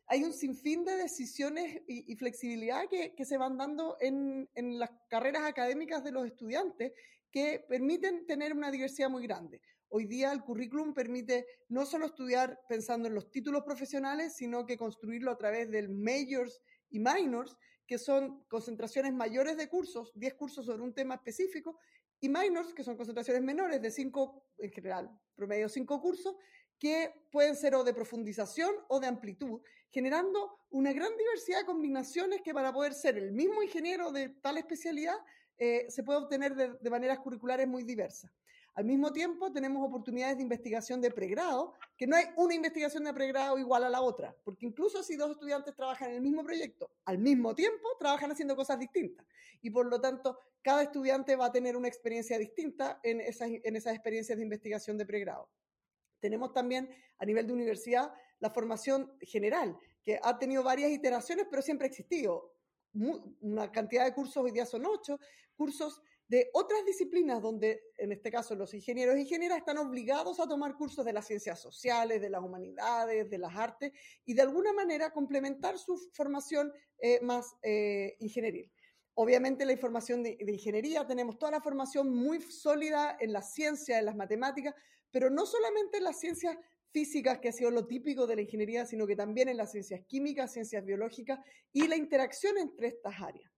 Hay 0.06 0.22
un 0.22 0.34
sinfín 0.34 0.84
de 0.84 0.94
decisiones 0.94 1.82
y, 1.88 2.14
flexibilidad 2.14 2.88
que, 2.88 3.24
se 3.24 3.36
van 3.36 3.58
dando 3.58 3.96
en, 4.00 4.48
las 4.78 4.90
carreras 5.10 5.42
académicas 5.42 6.04
de 6.04 6.12
los 6.12 6.26
estudiantes 6.26 6.92
que 7.30 7.64
permiten 7.68 8.26
tener 8.26 8.52
una 8.52 8.70
diversidad 8.70 9.10
muy 9.10 9.22
grande. 9.22 9.60
Hoy 9.88 10.06
día 10.06 10.32
el 10.32 10.42
currículum 10.42 10.92
permite 10.92 11.46
no 11.68 11.86
solo 11.86 12.06
estudiar 12.06 12.60
pensando 12.68 13.08
en 13.08 13.14
los 13.14 13.30
títulos 13.30 13.62
profesionales, 13.64 14.34
sino 14.36 14.66
que 14.66 14.76
construirlo 14.76 15.30
a 15.30 15.38
través 15.38 15.70
del 15.70 15.88
majors 15.88 16.60
y 16.90 17.00
minors, 17.00 17.56
que 17.86 17.98
son 17.98 18.44
concentraciones 18.48 19.14
mayores 19.14 19.56
de 19.56 19.68
cursos, 19.68 20.12
10 20.14 20.34
cursos 20.34 20.66
sobre 20.66 20.82
un 20.82 20.92
tema 20.92 21.14
específico, 21.14 21.78
y 22.20 22.28
minors, 22.28 22.74
que 22.74 22.82
son 22.82 22.96
concentraciones 22.96 23.42
menores 23.42 23.80
de 23.80 23.90
5, 23.90 24.44
en 24.58 24.70
general, 24.72 25.10
promedio 25.34 25.68
5 25.68 26.00
cursos, 26.00 26.34
que 26.78 27.12
pueden 27.30 27.56
ser 27.56 27.74
o 27.74 27.84
de 27.84 27.94
profundización 27.94 28.74
o 28.88 29.00
de 29.00 29.06
amplitud, 29.06 29.60
generando 29.90 30.60
una 30.70 30.92
gran 30.92 31.16
diversidad 31.16 31.60
de 31.60 31.66
combinaciones 31.66 32.42
que 32.42 32.54
para 32.54 32.72
poder 32.72 32.94
ser 32.94 33.16
el 33.16 33.32
mismo 33.32 33.62
ingeniero 33.62 34.12
de 34.12 34.28
tal 34.28 34.58
especialidad 34.58 35.16
eh, 35.58 35.86
se 35.88 36.02
puede 36.02 36.20
obtener 36.20 36.54
de, 36.54 36.90
maneras 36.90 37.18
curriculares 37.18 37.66
muy 37.66 37.82
diversas. 37.82 38.30
Al 38.74 38.84
mismo 38.84 39.12
tiempo, 39.12 39.50
tenemos 39.52 39.84
oportunidades 39.84 40.36
de 40.36 40.44
investigación 40.44 41.00
de 41.00 41.10
pregrado, 41.10 41.74
que 41.96 42.06
no 42.06 42.14
hay 42.14 42.26
una 42.36 42.54
investigación 42.54 43.02
de 43.02 43.12
pregrado 43.12 43.58
igual 43.58 43.82
a 43.82 43.88
la 43.88 44.00
otra, 44.00 44.36
porque 44.44 44.66
incluso 44.66 45.02
si 45.02 45.16
dos 45.16 45.32
estudiantes 45.32 45.74
trabajan 45.74 46.10
en 46.10 46.16
el 46.16 46.22
mismo 46.22 46.44
proyecto, 46.44 46.88
al 47.04 47.18
mismo 47.18 47.56
tiempo, 47.56 47.88
trabajan 47.98 48.30
haciendo 48.30 48.54
cosas 48.54 48.78
distintas. 48.78 49.26
Y 49.62 49.70
por 49.70 49.86
lo 49.86 50.00
tanto, 50.00 50.38
cada 50.62 50.82
estudiante 50.82 51.34
va 51.34 51.46
a 51.46 51.52
tener 51.52 51.76
una 51.76 51.88
experiencia 51.88 52.38
distinta 52.38 53.00
en 53.02 53.20
esas, 53.20 53.48
en 53.50 53.74
esas 53.74 53.94
experiencias 53.94 54.38
de 54.38 54.44
investigación 54.44 54.96
de 54.96 55.06
pregrado. 55.06 55.48
Tenemos 56.20 56.52
también 56.52 56.88
a 57.18 57.24
nivel 57.24 57.48
de 57.48 57.52
universidad 57.52 58.12
la 58.38 58.50
formación 58.50 59.12
general, 59.20 59.76
que 60.04 60.20
ha 60.22 60.38
tenido 60.38 60.62
varias 60.62 60.90
iteraciones, 60.90 61.46
pero 61.50 61.62
siempre 61.62 61.86
ha 61.86 61.90
existido. 61.90 62.54
Una 63.40 63.70
cantidad 63.70 64.04
de 64.04 64.14
cursos, 64.14 64.36
hoy 64.36 64.50
día 64.50 64.66
son 64.66 64.86
ocho, 64.86 65.18
cursos 65.54 66.02
de 66.26 66.50
otras 66.52 66.84
disciplinas 66.84 67.40
donde, 67.40 67.82
en 67.96 68.12
este 68.12 68.30
caso, 68.30 68.54
los 68.54 68.74
ingenieros 68.74 69.16
e 69.16 69.20
ingenieras 69.20 69.58
están 69.58 69.78
obligados 69.78 70.38
a 70.40 70.46
tomar 70.46 70.76
cursos 70.76 71.04
de 71.04 71.12
las 71.12 71.26
ciencias 71.26 71.60
sociales, 71.60 72.20
de 72.20 72.28
las 72.28 72.42
humanidades, 72.42 73.30
de 73.30 73.38
las 73.38 73.56
artes, 73.56 73.92
y 74.26 74.34
de 74.34 74.42
alguna 74.42 74.72
manera 74.72 75.10
complementar 75.10 75.78
su 75.78 75.96
formación 76.12 76.72
eh, 76.98 77.20
más 77.22 77.54
eh, 77.62 78.16
ingenieril. 78.20 78.70
Obviamente 79.14 79.64
la 79.64 79.72
información 79.72 80.22
de, 80.22 80.36
de, 80.38 80.52
ingeniería, 80.52 81.06
tenemos 81.06 81.38
toda 81.38 81.52
la 81.52 81.62
formación 81.62 82.14
muy 82.14 82.42
sólida 82.42 83.16
en 83.18 83.32
la 83.32 83.42
ciencia, 83.42 83.98
en 83.98 84.04
las 84.04 84.14
matemáticas, 84.14 84.74
pero 85.10 85.30
no 85.30 85.46
solamente 85.46 85.96
en 85.96 86.04
las 86.04 86.20
ciencias 86.20 86.56
físicas, 86.90 87.38
que 87.38 87.48
ha 87.48 87.52
sido 87.52 87.70
lo 87.70 87.86
típico 87.86 88.26
de 88.26 88.36
la 88.36 88.42
ingeniería, 88.42 88.86
sino 88.86 89.06
que 89.06 89.16
también 89.16 89.48
en 89.48 89.56
las 89.56 89.72
ciencias 89.72 90.02
químicas, 90.06 90.52
ciencias 90.52 90.84
biológicas 90.84 91.40
y 91.72 91.86
la 91.86 91.96
interacción 91.96 92.58
entre 92.58 92.88
estas 92.88 93.20
áreas. 93.20 93.50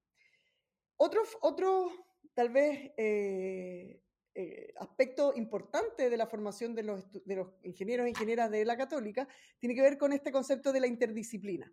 Otro, 0.96 1.22
otro 1.40 1.90
tal 2.34 2.50
vez 2.50 2.92
eh, 2.96 4.00
eh, 4.34 4.72
aspecto 4.78 5.32
importante 5.34 6.08
de 6.08 6.16
la 6.16 6.26
formación 6.26 6.74
de 6.74 6.82
los, 6.82 7.10
de 7.12 7.36
los 7.36 7.48
ingenieros 7.62 8.06
e 8.06 8.10
ingenieras 8.10 8.50
de 8.50 8.64
la 8.64 8.76
católica 8.76 9.26
tiene 9.58 9.74
que 9.74 9.82
ver 9.82 9.98
con 9.98 10.12
este 10.12 10.30
concepto 10.30 10.72
de 10.72 10.80
la 10.80 10.86
interdisciplina. 10.86 11.72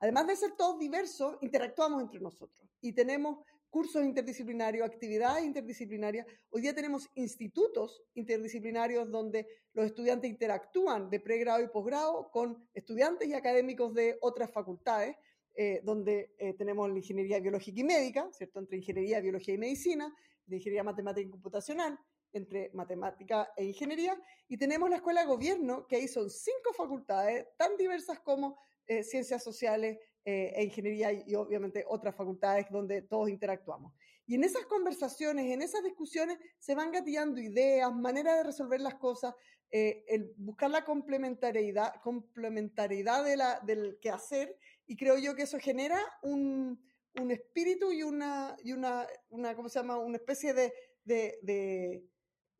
Además 0.00 0.26
de 0.26 0.36
ser 0.36 0.52
todos 0.56 0.78
diversos, 0.78 1.36
interactuamos 1.40 2.02
entre 2.02 2.20
nosotros 2.20 2.68
y 2.80 2.92
tenemos 2.92 3.44
cursos 3.70 4.04
interdisciplinarios, 4.04 4.86
actividades 4.86 5.44
interdisciplinarias. 5.44 6.26
Hoy 6.50 6.62
día 6.62 6.74
tenemos 6.74 7.08
institutos 7.14 8.02
interdisciplinarios 8.14 9.10
donde 9.10 9.46
los 9.74 9.86
estudiantes 9.86 10.30
interactúan 10.30 11.10
de 11.10 11.20
pregrado 11.20 11.62
y 11.62 11.68
posgrado 11.68 12.30
con 12.30 12.68
estudiantes 12.74 13.28
y 13.28 13.34
académicos 13.34 13.94
de 13.94 14.18
otras 14.20 14.50
facultades 14.50 15.16
eh, 15.54 15.80
donde 15.82 16.34
eh, 16.38 16.54
tenemos 16.54 16.88
la 16.88 16.96
ingeniería 16.96 17.40
biológica 17.40 17.80
y 17.80 17.84
médica, 17.84 18.28
¿cierto? 18.32 18.60
Entre 18.60 18.76
ingeniería, 18.76 19.20
biología 19.20 19.54
y 19.54 19.58
medicina, 19.58 20.14
ingeniería 20.46 20.84
matemática 20.84 21.26
y 21.26 21.30
computacional, 21.30 21.98
entre 22.32 22.70
matemática 22.74 23.52
e 23.56 23.64
ingeniería, 23.64 24.16
y 24.48 24.56
tenemos 24.56 24.88
la 24.88 24.96
escuela 24.96 25.22
de 25.22 25.26
gobierno, 25.26 25.86
que 25.86 25.96
ahí 25.96 26.08
son 26.08 26.30
cinco 26.30 26.72
facultades 26.76 27.46
tan 27.56 27.76
diversas 27.76 28.20
como 28.20 28.58
eh, 28.86 29.02
ciencias 29.02 29.42
sociales 29.42 29.98
e 30.24 30.62
ingeniería 30.64 31.12
y, 31.12 31.34
obviamente 31.34 31.84
otras 31.88 32.14
facultades 32.14 32.66
donde 32.70 33.02
todos 33.02 33.28
interactuamos. 33.28 33.92
Y 34.26 34.34
en 34.34 34.44
esas 34.44 34.66
conversaciones, 34.66 35.50
en 35.50 35.62
esas 35.62 35.82
discusiones, 35.82 36.38
se 36.58 36.74
van 36.74 36.92
gatillando 36.92 37.40
ideas, 37.40 37.94
maneras 37.94 38.36
de 38.36 38.42
resolver 38.44 38.80
las 38.80 38.96
cosas, 38.96 39.34
el 39.70 40.34
buscar 40.36 40.70
la 40.70 40.84
complementariedad, 40.84 41.94
complementariedad 42.02 43.24
de 43.24 43.36
la, 43.36 43.60
del 43.60 43.98
quehacer 44.00 44.56
y 44.86 44.96
creo 44.96 45.18
yo 45.18 45.34
que 45.34 45.42
eso 45.42 45.58
genera 45.58 46.00
un, 46.22 46.78
un 47.20 47.30
espíritu 47.30 47.92
y 47.92 48.02
una, 48.02 48.56
y 48.62 48.72
una, 48.72 49.06
una, 49.30 49.54
¿cómo 49.54 49.68
se 49.68 49.78
llama? 49.78 49.98
Una 49.98 50.16
especie 50.16 50.54
de, 50.54 50.72
de, 51.04 52.02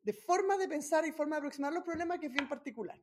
de, 0.03 0.13
forma 0.13 0.57
de 0.57 0.67
pensar 0.67 1.05
y 1.05 1.11
forma 1.11 1.35
de 1.35 1.39
aproximar 1.39 1.73
los 1.73 1.83
problemas 1.83 2.19
que 2.19 2.27
es 2.27 2.31
bien 2.31 2.49
particular. 2.49 2.99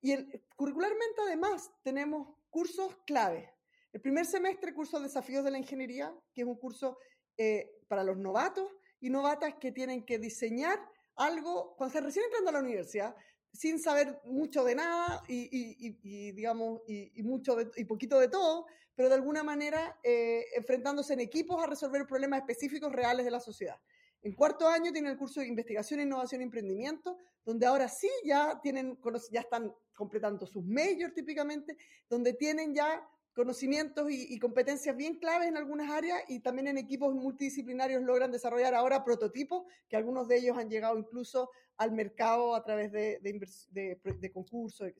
Y 0.00 0.12
el, 0.12 0.44
curricularmente 0.56 1.20
además 1.22 1.70
tenemos 1.82 2.36
cursos 2.50 2.96
clave. 3.06 3.53
El 3.94 4.00
primer 4.00 4.26
semestre, 4.26 4.74
curso 4.74 4.98
Desafíos 4.98 5.44
de 5.44 5.52
la 5.52 5.58
Ingeniería, 5.58 6.12
que 6.34 6.40
es 6.40 6.46
un 6.48 6.56
curso 6.56 6.98
eh, 7.36 7.78
para 7.86 8.02
los 8.02 8.16
novatos 8.16 8.68
y 8.98 9.08
novatas 9.08 9.54
que 9.60 9.70
tienen 9.70 10.04
que 10.04 10.18
diseñar 10.18 10.80
algo, 11.14 11.76
cuando 11.76 11.92
se 11.92 12.00
recién 12.00 12.24
entrando 12.24 12.50
a 12.50 12.54
la 12.54 12.58
universidad, 12.58 13.14
sin 13.52 13.78
saber 13.78 14.20
mucho 14.24 14.64
de 14.64 14.74
nada 14.74 15.22
y, 15.28 16.32
digamos, 16.32 16.80
y, 16.88 17.22
mucho 17.22 17.56
y 17.76 17.84
poquito 17.84 18.18
de 18.18 18.26
todo, 18.26 18.66
pero 18.96 19.08
de 19.08 19.14
alguna 19.14 19.44
manera 19.44 19.96
eh, 20.02 20.44
enfrentándose 20.56 21.12
en 21.12 21.20
equipos 21.20 21.62
a 21.62 21.68
resolver 21.68 22.04
problemas 22.04 22.40
específicos 22.40 22.92
reales 22.92 23.24
de 23.24 23.30
la 23.30 23.38
sociedad. 23.38 23.76
En 24.22 24.32
cuarto 24.32 24.66
año 24.66 24.90
tienen 24.90 25.12
el 25.12 25.18
curso 25.18 25.38
de 25.38 25.46
investigación, 25.46 26.00
innovación 26.00 26.40
y 26.40 26.44
emprendimiento, 26.44 27.16
donde 27.44 27.64
ahora 27.64 27.88
sí 27.88 28.10
ya 28.24 28.58
tienen, 28.60 28.98
ya 29.30 29.42
están 29.42 29.72
completando 29.94 30.46
sus 30.46 30.64
majors 30.64 31.14
típicamente, 31.14 31.76
donde 32.08 32.32
tienen 32.32 32.74
ya 32.74 33.08
conocimientos 33.34 34.06
y, 34.10 34.38
competencias 34.38 34.96
bien 34.96 35.16
claves 35.16 35.48
en 35.48 35.56
algunas 35.56 35.90
áreas 35.90 36.22
y 36.28 36.38
también 36.38 36.68
en 36.68 36.78
equipos 36.78 37.12
multidisciplinarios 37.14 38.02
logran 38.02 38.30
desarrollar 38.30 38.74
ahora 38.74 39.04
prototipos, 39.04 39.64
que 39.88 39.96
algunos 39.96 40.28
de 40.28 40.38
ellos 40.38 40.56
han 40.56 40.70
llegado 40.70 40.96
incluso 40.96 41.50
al 41.76 41.90
mercado 41.92 42.54
a 42.54 42.62
través 42.62 42.92
de, 42.92 43.18
de, 43.20 44.32
concursos. 44.32 44.92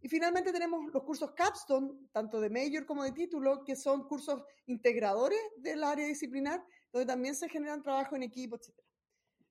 Y 0.00 0.08
finalmente 0.08 0.52
tenemos 0.52 0.92
los 0.92 1.04
cursos 1.04 1.30
Capstone, 1.32 2.08
tanto 2.12 2.40
de 2.40 2.50
Major 2.50 2.84
como 2.84 3.04
de 3.04 3.12
título, 3.12 3.64
que 3.64 3.76
son 3.76 4.06
cursos 4.08 4.42
integradores 4.66 5.38
del 5.56 5.84
área 5.84 6.06
disciplinar, 6.06 6.62
donde 6.92 7.06
también 7.06 7.36
se 7.36 7.48
generan 7.48 7.82
trabajo 7.82 8.16
en 8.16 8.24
equipo, 8.24 8.56
etc. 8.56 8.74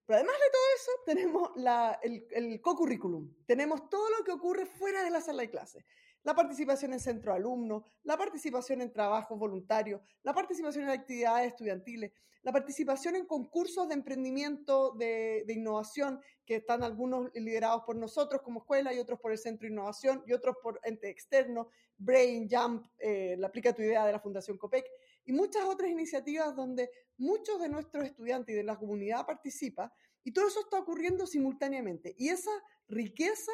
Pero 0.05 0.17
además 0.17 0.36
de 0.36 0.51
todo 0.51 0.63
eso, 0.75 0.91
tenemos 1.05 1.51
la, 1.55 2.00
el, 2.03 2.27
el 2.31 2.62
co-curriculum. 2.62 3.33
Tenemos 3.45 3.89
todo 3.89 4.10
lo 4.10 4.25
que 4.25 4.31
ocurre 4.33 4.65
fuera 4.65 5.03
de 5.03 5.10
la 5.10 5.22
sala 5.22 5.43
de 5.43 5.50
clase 5.50 5.86
la 6.24 6.34
participación 6.34 6.94
en 6.94 7.00
centro 7.00 7.34
alumno, 7.34 7.86
la 8.03 8.18
participación 8.18 8.82
en 8.82 8.92
trabajos 8.92 9.38
voluntarios, 9.38 10.01
la 10.24 10.34
participación 10.34 10.86
en 10.86 10.92
actividades 10.92 11.48
estudiantiles, 11.48 12.12
la 12.44 12.51
participación 12.51 13.15
en 13.15 13.25
concursos 13.25 13.88
de 13.88 13.94
emprendimiento, 13.94 14.92
de, 14.92 15.46
innovación, 15.48 16.20
que 16.46 16.58
están 16.58 16.84
algunos 16.84 17.32
liderados 17.36 17.84
por 17.86 17.96
nosotros 17.96 18.42
como 18.42 18.60
escuela 18.60 18.94
y 18.94 19.00
otros 19.00 19.20
por 19.20 19.32
el 19.32 19.38
Centro 19.38 19.65
de 19.65 19.74
Innovación 19.74 20.24
y 20.27 20.34
otros 20.34 20.58
por 20.62 20.80
ente 20.84 21.10
externo, 21.10 21.70
Brain, 21.98 22.50
Jump, 22.51 22.86
eh, 23.00 23.36
la 23.38 23.48
Aplica 23.48 23.74
tu 23.74 23.82
Idea 23.82 24.06
de 24.06 24.12
la 24.12 24.20
Fundación 24.20 24.58
COPEC 24.58 24.86
y 25.24 25.32
muchas 25.32 25.63
otras 25.63 25.89
iniciativas 25.89 26.53
donde 26.53 26.89
muchos 27.18 27.62
de 27.62 27.70
nuestros 27.70 28.03
estudiantes 28.03 28.53
y 28.53 28.58
de 28.58 28.63
la 28.63 28.77
comunidad 28.77 29.25
participan 29.25 29.89
y 30.22 30.34
todo 30.34 30.48
eso 30.48 30.60
está 30.60 30.80
ocurriendo 30.80 31.25
simultáneamente. 31.25 32.13
Y 32.18 32.27
esa 32.27 32.51
riqueza 32.89 33.51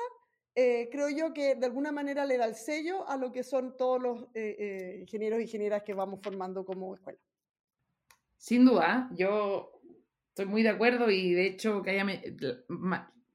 eh, 0.56 0.90
creo 0.92 1.10
yo 1.10 1.34
que 1.34 1.56
de 1.56 1.66
alguna 1.66 1.92
manera 1.92 2.26
le 2.26 2.38
da 2.38 2.46
el 2.46 2.56
sello 2.56 3.08
a 3.08 3.18
lo 3.18 3.32
que 3.32 3.44
son 3.44 3.78
todos 3.78 4.02
los 4.02 4.24
eh, 4.34 4.56
eh, 4.60 4.98
ingenieros 5.02 5.40
y 5.40 5.44
ingenieras 5.44 5.84
que 5.84 5.94
vamos 5.94 6.20
formando 6.22 6.66
como 6.66 6.94
escuela. 6.94 7.20
Sin 8.38 8.66
duda, 8.66 9.10
yo 9.16 9.82
estoy 10.30 10.46
muy 10.46 10.64
de 10.64 10.70
acuerdo 10.70 11.10
y 11.10 11.34
de 11.34 11.46
hecho 11.46 11.82
que 11.82 11.92
haya 11.92 12.06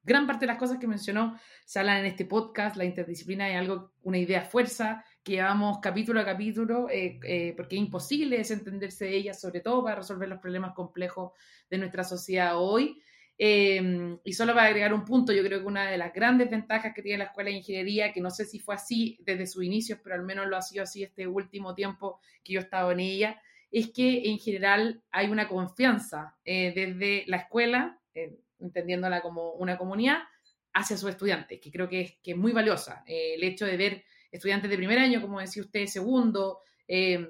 gran 0.02 0.26
parte 0.26 0.40
de 0.40 0.52
las 0.52 0.58
cosas 0.58 0.78
que 0.78 0.86
mencionó 0.86 1.38
se 1.64 1.78
hablan 1.78 1.98
en 1.98 2.06
este 2.06 2.24
podcast, 2.24 2.76
la 2.76 2.84
interdisciplina 2.84 3.48
es 3.50 3.56
algo, 3.56 3.92
una 4.02 4.18
idea 4.18 4.42
fuerza 4.42 5.04
que 5.22 5.32
llevamos 5.32 5.78
capítulo 5.80 6.20
a 6.20 6.24
capítulo 6.24 6.88
porque 7.56 7.76
es 7.76 7.80
imposible 7.80 8.38
desentenderse 8.38 9.06
de 9.06 9.16
ella, 9.16 9.34
sobre 9.34 9.60
todo 9.60 9.82
para 9.82 9.96
resolver 9.96 10.28
los 10.28 10.40
problemas 10.40 10.74
complejos 10.74 11.32
de 11.70 11.78
nuestra 11.78 12.04
sociedad 12.04 12.58
hoy. 12.58 13.00
Em, 13.36 14.18
y 14.22 14.32
solo 14.32 14.54
para 14.54 14.66
agregar 14.68 14.94
un 14.94 15.04
punto, 15.04 15.32
yo 15.32 15.42
creo 15.42 15.60
que 15.60 15.66
una 15.66 15.90
de 15.90 15.98
las 15.98 16.12
grandes 16.12 16.50
ventajas 16.50 16.94
que 16.94 17.02
tiene 17.02 17.18
la 17.18 17.24
Escuela 17.24 17.50
de 17.50 17.56
Ingeniería, 17.56 18.12
que 18.12 18.20
no 18.20 18.30
sé 18.30 18.44
si 18.44 18.60
fue 18.60 18.76
así 18.76 19.18
desde 19.22 19.46
sus 19.46 19.64
inicios, 19.64 19.98
pero 20.02 20.14
al 20.14 20.22
menos 20.22 20.46
lo 20.46 20.56
ha 20.56 20.62
sido 20.62 20.84
así 20.84 21.02
este 21.02 21.26
último 21.26 21.74
tiempo 21.74 22.20
que 22.44 22.52
yo 22.52 22.60
he 22.60 22.62
estado 22.62 22.92
en 22.92 23.00
ella, 23.00 23.40
es 23.72 23.90
que 23.90 24.30
en 24.30 24.38
general 24.38 25.02
hay 25.10 25.28
una 25.28 25.48
confianza 25.48 26.36
eh, 26.44 26.72
desde 26.74 27.24
la 27.26 27.38
escuela, 27.38 28.00
eh, 28.14 28.38
entendiéndola 28.60 29.20
como 29.20 29.52
una 29.54 29.76
comunidad, 29.76 30.18
hacia 30.72 30.96
sus 30.96 31.10
estudiantes, 31.10 31.60
que 31.60 31.72
creo 31.72 31.88
que 31.88 32.00
es, 32.00 32.16
que 32.22 32.36
muy 32.36 32.52
valiosa. 32.52 33.02
Eh, 33.06 33.34
el 33.34 33.42
hecho 33.42 33.66
de 33.66 33.76
ver 33.76 34.04
estudiantes 34.30 34.70
de 34.70 34.76
primer 34.76 35.00
año, 35.00 35.20
como 35.20 35.40
decía 35.40 35.62
usted, 35.62 35.86
segundo, 35.86 36.60
em, 36.86 37.28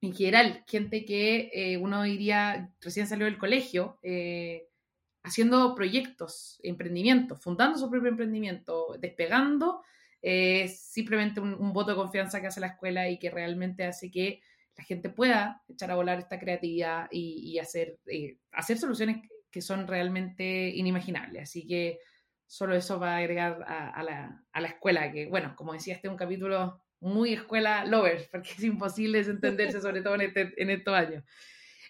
en 0.00 0.14
general, 0.14 0.64
gente 0.68 1.04
que 1.04 1.78
uno 1.80 2.02
diría 2.02 2.70
recién 2.80 3.06
salió 3.06 3.24
del 3.24 3.38
colegio, 3.38 3.98
haciendo 5.24 5.74
proyectos, 5.74 6.60
emprendimientos, 6.62 7.40
fundando 7.42 7.78
su 7.78 7.90
propio 7.90 8.10
emprendimiento, 8.10 8.96
despegando, 9.00 9.82
es 10.22 10.80
simplemente 10.80 11.40
un, 11.40 11.72
voto 11.72 11.90
de 11.90 11.96
confianza 11.96 12.40
que 12.40 12.46
hace 12.46 12.60
la 12.60 12.68
escuela 12.68 13.08
y 13.08 13.18
que 13.18 13.30
realmente 13.30 13.84
hace 13.84 14.10
que 14.10 14.40
la 14.76 14.84
gente 14.84 15.08
pueda 15.10 15.62
echar 15.68 15.90
a 15.90 15.96
volar 15.96 16.18
esta 16.18 16.38
creatividad 16.38 17.08
y, 17.10 17.58
hacer, 17.58 17.98
eh, 18.06 18.38
hacer 18.52 18.78
soluciones 18.78 19.28
que 19.50 19.60
son 19.60 19.86
realmente 19.86 20.68
inimaginables. 20.68 21.42
Así 21.42 21.66
que 21.66 21.98
solo 22.46 22.74
eso 22.74 22.98
va 22.98 23.14
a 23.14 23.18
agregar 23.18 23.64
a, 23.66 24.02
la, 24.02 24.44
a 24.52 24.60
la 24.60 24.68
escuela, 24.68 25.10
que 25.10 25.26
bueno, 25.26 25.54
como 25.56 25.72
decía, 25.72 25.94
este 25.94 26.08
es 26.08 26.12
un 26.12 26.18
capítulo 26.18 26.82
muy 27.00 27.34
escuela 27.34 27.84
lovers, 27.84 28.28
porque 28.32 28.50
es 28.50 28.64
imposible 28.64 29.18
desentenderse, 29.18 29.80
sobre 29.80 30.02
todo 30.02 30.16
en, 30.16 30.22
este, 30.22 30.52
en 30.56 30.70
estos 30.70 30.94
años. 30.94 31.24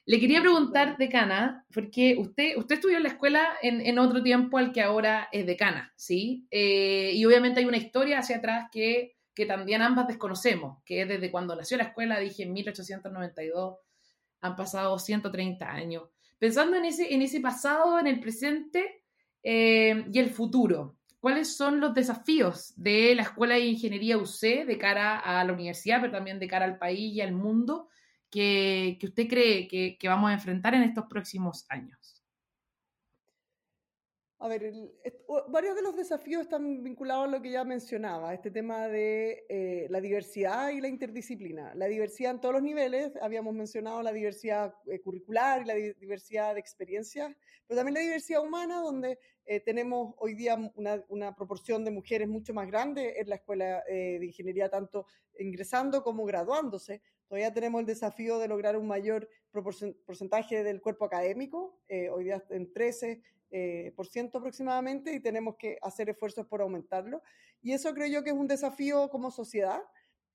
Le 0.07 0.21
quería 0.21 0.43
preguntar, 0.43 0.99
decana, 0.99 1.65
porque 1.73 2.17
usted, 2.19 2.59
usted 2.59 2.75
estudió 2.75 2.99
en 2.99 3.05
la 3.05 3.09
escuela 3.09 3.49
en, 3.63 3.99
otro 3.99 4.23
tiempo 4.23 4.59
al 4.59 4.71
que 4.71 4.83
ahora 4.83 5.29
es 5.33 5.47
decana, 5.47 5.95
¿sí? 5.97 6.47
Eh, 6.51 7.13
y 7.15 7.25
obviamente 7.25 7.61
hay 7.61 7.67
una 7.67 7.79
historia 7.79 8.19
hacia 8.19 8.37
atrás 8.37 8.69
que, 8.71 9.17
que 9.35 9.47
también 9.47 9.81
ambas 9.81 10.07
desconocemos, 10.07 10.83
que 10.85 11.03
es 11.03 11.09
desde 11.09 11.31
cuando 11.31 11.57
nació 11.57 11.79
la 11.79 11.85
escuela, 11.85 12.21
dije 12.21 12.43
en 12.43 12.53
1892, 12.53 13.79
han 14.43 14.57
pasado 14.57 14.99
130 14.99 15.71
años. 15.71 16.05
Pensando 16.39 16.77
en 16.77 16.85
ese, 16.85 17.15
en 17.15 17.23
ese 17.23 17.41
pasado, 17.41 17.99
en 17.99 18.07
el 18.07 18.21
presente 18.21 19.03
eh, 19.43 20.05
y 20.13 20.19
el 20.19 20.29
futuro, 20.29 20.99
¿cuáles 21.19 21.57
son 21.57 21.81
los 21.81 21.95
desafíos 21.95 22.75
de 22.77 23.15
la 23.15 23.23
Escuela 23.23 23.55
de 23.55 23.65
Ingeniería 23.65 24.19
UC 24.19 24.67
de 24.67 24.77
cara 24.79 25.19
a 25.19 25.43
la 25.45 25.53
universidad, 25.55 26.01
pero 26.03 26.13
también 26.13 26.39
de 26.39 26.47
cara 26.47 26.67
al 26.67 26.77
país 26.77 27.15
y 27.15 27.23
al 27.23 27.33
mundo? 27.33 27.89
Que, 28.35 28.99
usted 29.05 29.29
cree 29.29 29.69
que, 29.69 30.09
vamos 30.09 30.31
a 30.31 30.35
enfrentar 30.35 30.75
en 30.75 30.83
estos 30.83 31.05
próximos 31.07 31.65
años? 31.69 32.21
A 34.41 34.49
ver, 34.49 34.75
varios 35.49 35.77
de 35.77 35.83
los 35.83 35.97
desafíos 35.97 36.43
están 36.43 36.83
vinculados 36.83 37.25
a 37.25 37.31
lo 37.31 37.41
que 37.41 37.51
ya 37.51 37.65
mencionaba, 37.65 38.35
este 38.35 38.51
tema 38.51 38.89
de 38.89 39.47
eh, 39.49 39.87
la 39.89 40.01
diversidad 40.01 40.71
y 40.71 40.81
la 40.81 40.89
interdisciplina. 40.89 41.75
La 41.77 41.87
diversidad 41.87 42.33
en 42.33 42.41
todos 42.41 42.55
los 42.55 42.63
niveles, 42.63 43.13
habíamos 43.23 43.55
mencionado 43.55 44.03
la 44.03 44.13
diversidad 44.13 44.75
eh, 44.87 45.01
curricular 45.01 45.63
y 45.63 45.65
la 45.67 45.75
diversidad 45.75 46.55
de 46.55 46.61
experiencias, 46.61 47.33
pero 47.67 47.79
también 47.79 47.95
la 47.95 48.01
diversidad 48.01 48.43
humana, 48.43 48.81
donde 48.81 49.19
eh, 49.47 49.61
tenemos 49.61 50.15
hoy 50.19 50.35
día 50.35 50.57
una, 50.75 51.03
una, 51.09 51.35
proporción 51.35 51.85
de 51.85 51.93
mujeres 51.93 52.29
mucho 52.29 52.53
más 52.53 52.67
grande 52.67 53.15
en 53.17 53.29
la 53.29 53.37
escuela 53.37 53.83
de 53.89 54.25
ingeniería, 54.27 54.69
tanto 54.69 55.07
ingresando 55.39 56.03
como 56.03 56.25
graduándose. 56.25 57.01
Todavía 57.29 57.53
tenemos 57.53 57.81
el 57.81 57.87
desafío 57.87 58.39
de 58.39 58.49
lograr 58.49 58.77
un 58.77 58.87
mayor 58.87 59.29
porcentaje 60.07 60.63
del 60.63 60.81
cuerpo 60.81 61.07
académico, 61.07 61.81
eh, 61.89 62.09
hoy 62.11 62.25
día 62.25 62.45
en 62.51 62.73
13% 62.73 63.23
eh, 63.51 63.93
por 63.97 64.07
ciento 64.07 64.39
aproximadamente, 64.39 65.13
y 65.13 65.21
tenemos 65.21 65.57
que 65.57 65.79
hacer 65.81 66.11
esfuerzos 66.11 66.47
por 66.47 66.61
aumentarlo. 66.61 67.23
Y 67.63 67.73
eso 67.73 67.95
creo 67.95 68.09
yo 68.09 68.23
que 68.23 68.31
es 68.31 68.37
un 68.37 68.47
desafío 68.47 69.09
como 69.09 69.31
sociedad. 69.31 69.81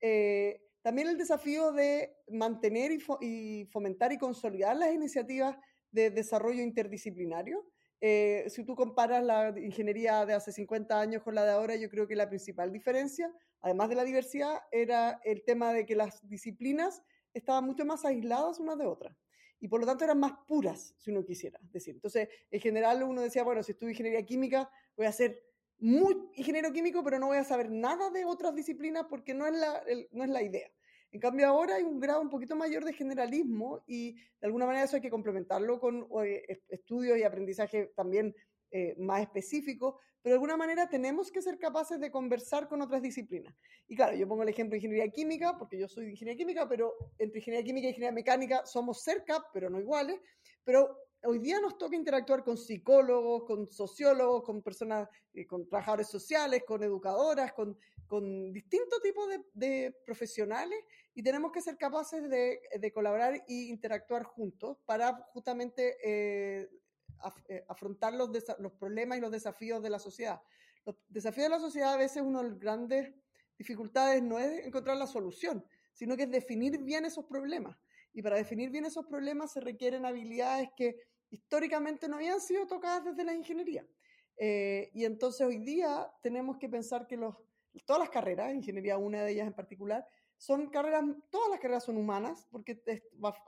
Eh, 0.00 0.62
también 0.82 1.08
el 1.08 1.18
desafío 1.18 1.72
de 1.72 2.16
mantener 2.28 2.90
y, 2.92 3.66
fomentar 3.70 4.12
y 4.12 4.18
consolidar 4.18 4.76
las 4.76 4.94
iniciativas 4.94 5.56
de 5.90 6.10
desarrollo 6.10 6.62
interdisciplinario. 6.62 7.66
Si 8.00 8.64
tú 8.64 8.74
comparas 8.74 9.22
la 9.24 9.54
ingeniería 9.58 10.24
de 10.24 10.34
hace 10.34 10.52
50 10.52 10.98
años 10.98 11.22
con 11.22 11.34
la 11.34 11.44
de 11.44 11.52
ahora, 11.52 11.76
yo 11.76 11.90
creo 11.90 12.06
que 12.06 12.16
la 12.16 12.28
principal 12.28 12.72
diferencia 12.72 13.32
además 13.60 13.88
de 13.88 13.94
la 13.94 14.04
diversidad, 14.04 14.60
era 14.70 15.20
el 15.24 15.44
tema 15.44 15.72
de 15.72 15.86
que 15.86 15.96
las 15.96 16.26
disciplinas 16.28 17.02
estaban 17.32 17.64
mucho 17.64 17.84
más 17.84 18.04
aisladas 18.04 18.58
unas 18.58 18.78
de 18.78 18.86
otras 18.86 19.16
y 19.60 19.68
por 19.68 19.80
lo 19.80 19.86
tanto 19.86 20.04
eran 20.04 20.18
más 20.18 20.32
puras, 20.48 20.94
si 20.96 21.10
uno 21.10 21.24
quisiera 21.24 21.60
decir. 21.70 21.94
Entonces, 21.94 22.28
en 22.50 22.60
general 22.60 23.02
uno 23.02 23.20
decía, 23.20 23.42
bueno, 23.42 23.62
si 23.62 23.72
estudio 23.72 23.90
ingeniería 23.90 24.24
química, 24.24 24.70
voy 24.96 25.06
a 25.06 25.12
ser 25.12 25.42
muy 25.78 26.16
ingeniero 26.34 26.72
químico, 26.72 27.04
pero 27.04 27.18
no 27.18 27.26
voy 27.26 27.36
a 27.36 27.44
saber 27.44 27.70
nada 27.70 28.10
de 28.10 28.24
otras 28.24 28.54
disciplinas 28.54 29.04
porque 29.08 29.34
no 29.34 29.46
es 29.46 29.54
la, 29.54 29.82
no 30.12 30.24
es 30.24 30.30
la 30.30 30.42
idea. 30.42 30.70
En 31.12 31.20
cambio, 31.20 31.48
ahora 31.48 31.76
hay 31.76 31.82
un 31.82 31.98
grado 31.98 32.20
un 32.20 32.30
poquito 32.30 32.54
mayor 32.54 32.84
de 32.84 32.92
generalismo 32.92 33.82
y 33.86 34.14
de 34.14 34.46
alguna 34.46 34.66
manera 34.66 34.84
eso 34.84 34.96
hay 34.96 35.02
que 35.02 35.10
complementarlo 35.10 35.80
con 35.80 36.06
estudios 36.68 37.18
y 37.18 37.24
aprendizaje 37.24 37.92
también 37.96 38.34
eh, 38.70 38.94
más 38.98 39.22
específico, 39.22 39.98
pero 40.22 40.34
de 40.34 40.36
alguna 40.36 40.56
manera 40.56 40.88
tenemos 40.88 41.32
que 41.32 41.42
ser 41.42 41.58
capaces 41.58 41.98
de 41.98 42.12
conversar 42.12 42.68
con 42.68 42.80
otras 42.82 43.02
disciplinas. 43.02 43.52
Y 43.88 43.96
claro, 43.96 44.16
yo 44.16 44.28
pongo 44.28 44.44
el 44.44 44.48
ejemplo 44.48 44.72
de 44.72 44.78
ingeniería 44.78 45.10
química, 45.10 45.58
porque 45.58 45.76
yo 45.76 45.88
soy 45.88 46.04
de 46.04 46.10
ingeniería 46.12 46.38
química, 46.38 46.68
pero 46.68 46.94
entre 47.18 47.40
ingeniería 47.40 47.64
química 47.64 47.86
y 47.86 47.90
ingeniería 47.90 48.14
mecánica 48.14 48.66
somos 48.66 49.02
cerca, 49.02 49.44
pero 49.52 49.70
no 49.70 49.80
iguales. 49.80 50.20
Pero 50.62 50.96
hoy 51.24 51.38
día 51.38 51.60
nos 51.60 51.78
toca 51.78 51.96
interactuar 51.96 52.44
con 52.44 52.56
psicólogos, 52.56 53.44
con 53.44 53.68
sociólogos, 53.68 54.44
con 54.44 54.62
personas, 54.62 55.08
eh, 55.32 55.46
con 55.46 55.66
trabajadores 55.66 56.08
sociales, 56.08 56.62
con 56.66 56.82
educadoras, 56.82 57.52
con, 57.52 57.76
con 58.06 58.52
distintos 58.52 59.00
tipos 59.02 59.28
de, 59.28 59.40
de, 59.54 59.96
profesionales 60.04 60.78
y 61.14 61.22
tenemos 61.22 61.52
que 61.52 61.60
ser 61.60 61.76
capaces 61.76 62.28
de, 62.28 62.60
de 62.78 62.92
colaborar 62.92 63.34
e 63.34 63.44
interactuar 63.48 64.24
juntos 64.24 64.78
para 64.86 65.14
justamente 65.32 65.96
eh, 66.02 66.70
eh, 67.48 67.64
afrontar 67.68 68.14
los, 68.14 68.30
los 68.58 68.72
problemas 68.72 69.18
y 69.18 69.20
los 69.20 69.30
desafíos 69.30 69.82
de 69.82 69.90
la 69.90 69.98
sociedad. 69.98 70.40
Los 70.86 70.96
desafíos 71.08 71.46
de 71.46 71.50
la 71.50 71.60
sociedad 71.60 71.92
a 71.94 71.98
veces 71.98 72.22
una 72.22 72.42
de 72.42 72.48
las 72.50 72.58
grandes 72.58 73.12
dificultades 73.58 74.22
no 74.22 74.38
es 74.38 74.64
encontrar 74.64 74.96
la 74.96 75.06
solución, 75.06 75.64
sino 75.92 76.16
que 76.16 76.22
es 76.22 76.30
definir 76.30 76.78
bien 76.78 77.04
esos 77.04 77.26
problemas. 77.26 77.76
Y 78.12 78.22
para 78.22 78.36
definir 78.36 78.70
bien 78.70 78.86
esos 78.86 79.06
problemas 79.06 79.52
se 79.52 79.60
requieren 79.60 80.06
habilidades 80.06 80.70
que 80.76 80.96
históricamente 81.28 82.08
no 82.08 82.16
habían 82.16 82.40
sido 82.40 82.66
tocadas 82.66 83.04
desde 83.04 83.24
la 83.24 83.34
ingeniería. 83.34 83.86
Eh, 84.36 84.90
y 84.94 85.04
entonces 85.04 85.46
hoy 85.46 85.58
día 85.58 86.10
tenemos 86.22 86.56
que 86.56 86.68
pensar 86.68 87.06
que 87.06 87.18
los, 87.18 87.36
todas 87.84 88.00
las 88.00 88.10
carreras, 88.10 88.54
ingeniería 88.54 88.96
una 88.96 89.22
de 89.22 89.32
ellas 89.32 89.46
en 89.46 89.52
particular, 89.52 90.06
son 90.40 90.70
carreras, 90.70 91.04
todas 91.28 91.50
las 91.50 91.60
carreras 91.60 91.84
son 91.84 91.98
humanas, 91.98 92.48
porque 92.50 92.82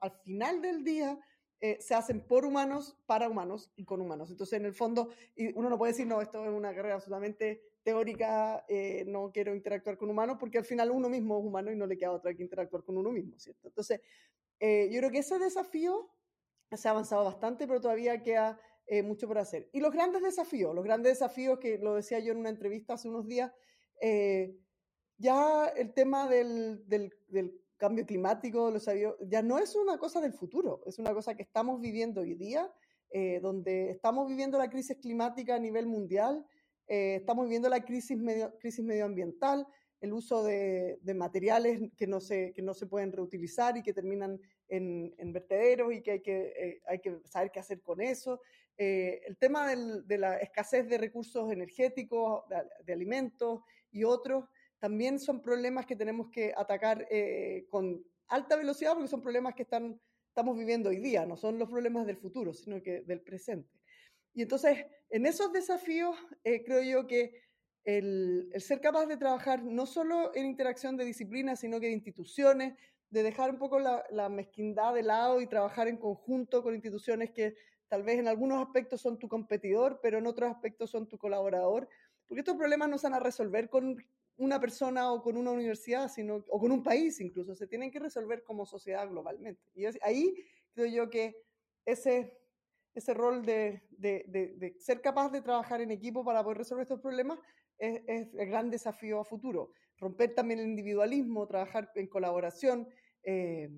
al 0.02 0.10
final 0.24 0.60
del 0.60 0.84
día 0.84 1.18
eh, 1.58 1.78
se 1.80 1.94
hacen 1.94 2.20
por 2.20 2.44
humanos, 2.44 2.98
para 3.06 3.30
humanos 3.30 3.72
y 3.76 3.84
con 3.86 4.02
humanos. 4.02 4.30
Entonces, 4.30 4.60
en 4.60 4.66
el 4.66 4.74
fondo, 4.74 5.08
uno 5.54 5.70
no 5.70 5.78
puede 5.78 5.92
decir, 5.92 6.06
no, 6.06 6.20
esto 6.20 6.44
es 6.44 6.50
una 6.50 6.74
carrera 6.74 6.96
absolutamente 6.96 7.62
teórica, 7.82 8.66
eh, 8.68 9.04
no 9.06 9.32
quiero 9.32 9.54
interactuar 9.54 9.96
con 9.96 10.10
humanos, 10.10 10.36
porque 10.38 10.58
al 10.58 10.66
final 10.66 10.90
uno 10.90 11.08
mismo 11.08 11.38
es 11.38 11.46
humano 11.46 11.72
y 11.72 11.76
no 11.76 11.86
le 11.86 11.96
queda 11.96 12.12
otra 12.12 12.34
que 12.34 12.42
interactuar 12.42 12.84
con 12.84 12.98
uno 12.98 13.10
mismo, 13.10 13.38
¿cierto? 13.38 13.68
Entonces, 13.68 14.02
eh, 14.60 14.90
yo 14.92 14.98
creo 14.98 15.10
que 15.10 15.20
ese 15.20 15.38
desafío 15.38 16.10
se 16.70 16.88
ha 16.88 16.90
avanzado 16.90 17.24
bastante, 17.24 17.66
pero 17.66 17.80
todavía 17.80 18.22
queda 18.22 18.60
mucho 19.04 19.26
por 19.26 19.38
hacer. 19.38 19.70
Y 19.72 19.80
los 19.80 19.92
grandes 19.92 20.22
desafíos, 20.22 20.74
los 20.74 20.84
grandes 20.84 21.12
desafíos 21.12 21.58
que 21.58 21.78
lo 21.78 21.94
decía 21.94 22.18
yo 22.18 22.32
en 22.32 22.38
una 22.40 22.50
entrevista 22.50 22.92
hace 22.92 23.08
unos 23.08 23.26
días, 23.26 23.50
ya 25.18 25.68
el 25.76 25.92
tema 25.92 26.28
del, 26.28 26.86
del, 26.88 27.12
del 27.28 27.62
cambio 27.82 28.06
climático, 28.06 28.70
lo 28.70 28.78
ya 29.26 29.42
no 29.42 29.58
es 29.58 29.74
una 29.74 29.98
cosa 29.98 30.20
del 30.20 30.32
futuro, 30.32 30.84
es 30.86 31.00
una 31.00 31.12
cosa 31.12 31.34
que 31.34 31.42
estamos 31.42 31.80
viviendo 31.80 32.20
hoy 32.20 32.34
día, 32.34 32.72
eh, 33.10 33.40
donde 33.42 33.90
estamos 33.90 34.28
viviendo 34.28 34.56
la 34.56 34.70
crisis 34.70 34.98
climática 34.98 35.56
a 35.56 35.58
nivel 35.58 35.86
mundial, 35.86 36.46
eh, 36.86 37.16
estamos 37.16 37.46
viviendo 37.46 37.68
la 37.68 37.84
crisis, 37.84 38.16
medio, 38.16 38.56
crisis 38.60 38.84
medioambiental, 38.84 39.66
el 40.00 40.12
uso 40.12 40.44
de, 40.44 41.00
materiales 41.16 41.80
que 41.96 42.06
no, 42.06 42.20
se, 42.20 42.52
que 42.54 42.62
no 42.62 42.72
se 42.72 42.86
pueden 42.86 43.10
reutilizar 43.10 43.76
y 43.76 43.82
que 43.82 43.92
terminan 43.92 44.40
en, 44.68 45.32
vertederos 45.32 45.92
y 45.92 46.02
que 46.02 46.12
hay 46.12 46.20
que, 46.22 46.52
eh, 46.56 46.82
hay 46.86 47.00
que 47.00 47.18
saber 47.24 47.50
qué 47.50 47.58
hacer 47.58 47.82
con 47.82 48.00
eso. 48.00 48.40
el 48.76 49.36
tema 49.38 49.74
de 49.74 50.18
la 50.18 50.38
escasez 50.38 50.88
de 50.88 50.98
recursos 50.98 51.50
energéticos, 51.50 52.44
de 52.86 52.92
alimentos 52.92 53.60
y 53.90 54.04
otros, 54.04 54.44
también 54.82 55.20
son 55.20 55.40
problemas 55.40 55.86
que 55.86 55.94
tenemos 55.94 56.28
que 56.28 56.52
atacar 56.56 57.06
eh, 57.08 57.68
con 57.70 58.04
alta 58.26 58.56
velocidad 58.56 58.94
porque 58.94 59.06
son 59.06 59.22
problemas 59.22 59.54
que 59.54 59.62
están, 59.62 60.00
estamos 60.26 60.58
viviendo 60.58 60.88
hoy 60.88 60.96
día, 60.96 61.24
no 61.24 61.36
son 61.36 61.56
los 61.56 61.70
problemas 61.70 62.04
del 62.04 62.16
futuro, 62.16 62.52
sino 62.52 62.82
que 62.82 63.02
del 63.02 63.20
presente. 63.20 63.70
Y 64.34 64.42
entonces, 64.42 64.84
en 65.08 65.24
esos 65.24 65.52
desafíos, 65.52 66.16
eh, 66.42 66.64
creo 66.64 66.82
yo 66.82 67.06
que 67.06 67.44
el, 67.84 68.52
ser 68.56 68.80
capaz 68.80 69.06
de 69.06 69.16
trabajar 69.16 69.62
no 69.62 69.86
solo 69.86 70.34
en 70.34 70.46
interacción 70.46 70.96
de 70.96 71.04
disciplinas, 71.04 71.60
sino 71.60 71.78
que 71.78 71.86
de 71.86 71.92
instituciones, 71.92 72.74
de 73.08 73.22
dejar 73.22 73.52
un 73.52 73.58
poco 73.58 73.78
la, 73.78 74.04
la, 74.10 74.28
mezquindad 74.28 74.94
de 74.94 75.04
lado 75.04 75.40
y 75.40 75.46
trabajar 75.46 75.86
en 75.86 75.96
conjunto 75.96 76.64
con 76.64 76.74
instituciones 76.74 77.30
que 77.30 77.54
tal 77.86 78.02
vez 78.02 78.18
en 78.18 78.26
algunos 78.26 78.60
aspectos 78.60 79.00
son 79.00 79.16
tu 79.16 79.28
competidor, 79.28 80.00
pero 80.02 80.18
en 80.18 80.26
otros 80.26 80.50
aspectos 80.50 80.90
son 80.90 81.06
tu 81.06 81.18
colaborador, 81.18 81.88
porque 82.26 82.40
estos 82.40 82.56
problemas 82.56 82.88
no 82.88 82.98
se 82.98 83.06
van 83.06 83.14
a 83.14 83.20
resolver 83.20 83.70
con 83.70 84.04
una 84.42 84.60
persona 84.60 85.12
o 85.12 85.22
con 85.22 85.36
una 85.36 85.52
universidad, 85.52 86.08
sino, 86.08 86.44
o 86.48 86.58
con 86.58 86.72
un 86.72 86.82
país 86.82 87.20
incluso, 87.20 87.54
se 87.54 87.68
tienen 87.68 87.90
que 87.90 88.00
resolver 88.00 88.42
como 88.42 88.66
sociedad 88.66 89.08
globalmente. 89.08 89.62
Y 89.74 89.84
ahí 90.02 90.34
creo 90.74 90.86
yo 90.86 91.08
que 91.08 91.36
ese, 91.84 92.36
ese 92.92 93.14
rol 93.14 93.44
de, 93.44 93.82
de, 93.90 94.74
ser 94.80 95.00
capaz 95.00 95.30
de 95.30 95.42
trabajar 95.42 95.80
en 95.80 95.92
equipo 95.92 96.24
para 96.24 96.42
poder 96.42 96.58
resolver 96.58 96.82
estos 96.82 97.00
problemas 97.00 97.38
es, 97.78 98.02
es, 98.06 98.34
el 98.34 98.48
gran 98.48 98.68
desafío 98.68 99.20
a 99.20 99.24
futuro. 99.24 99.72
Romper 99.98 100.34
también 100.34 100.58
el 100.58 100.66
individualismo, 100.66 101.46
trabajar 101.46 101.92
en 101.94 102.08
colaboración, 102.08 102.88
eh, 103.22 103.70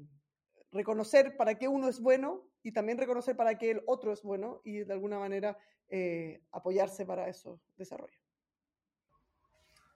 reconocer 0.72 1.37
para 1.37 1.59
qué 1.59 1.68
uno 1.68 1.88
es 1.88 2.00
bueno 2.00 2.48
y 2.62 2.72
también 2.72 2.96
reconocer 2.96 3.37
para 3.37 3.59
qué 3.59 3.72
el 3.72 3.83
otro 3.87 4.12
es 4.12 4.22
bueno 4.22 4.62
y 4.64 4.79
de 4.79 4.92
alguna 4.94 5.18
manera 5.18 5.59
eh, 5.88 6.42
apoyarse 6.53 7.05
para 7.05 7.29
esos 7.29 7.61
desarrollos. 7.77 8.23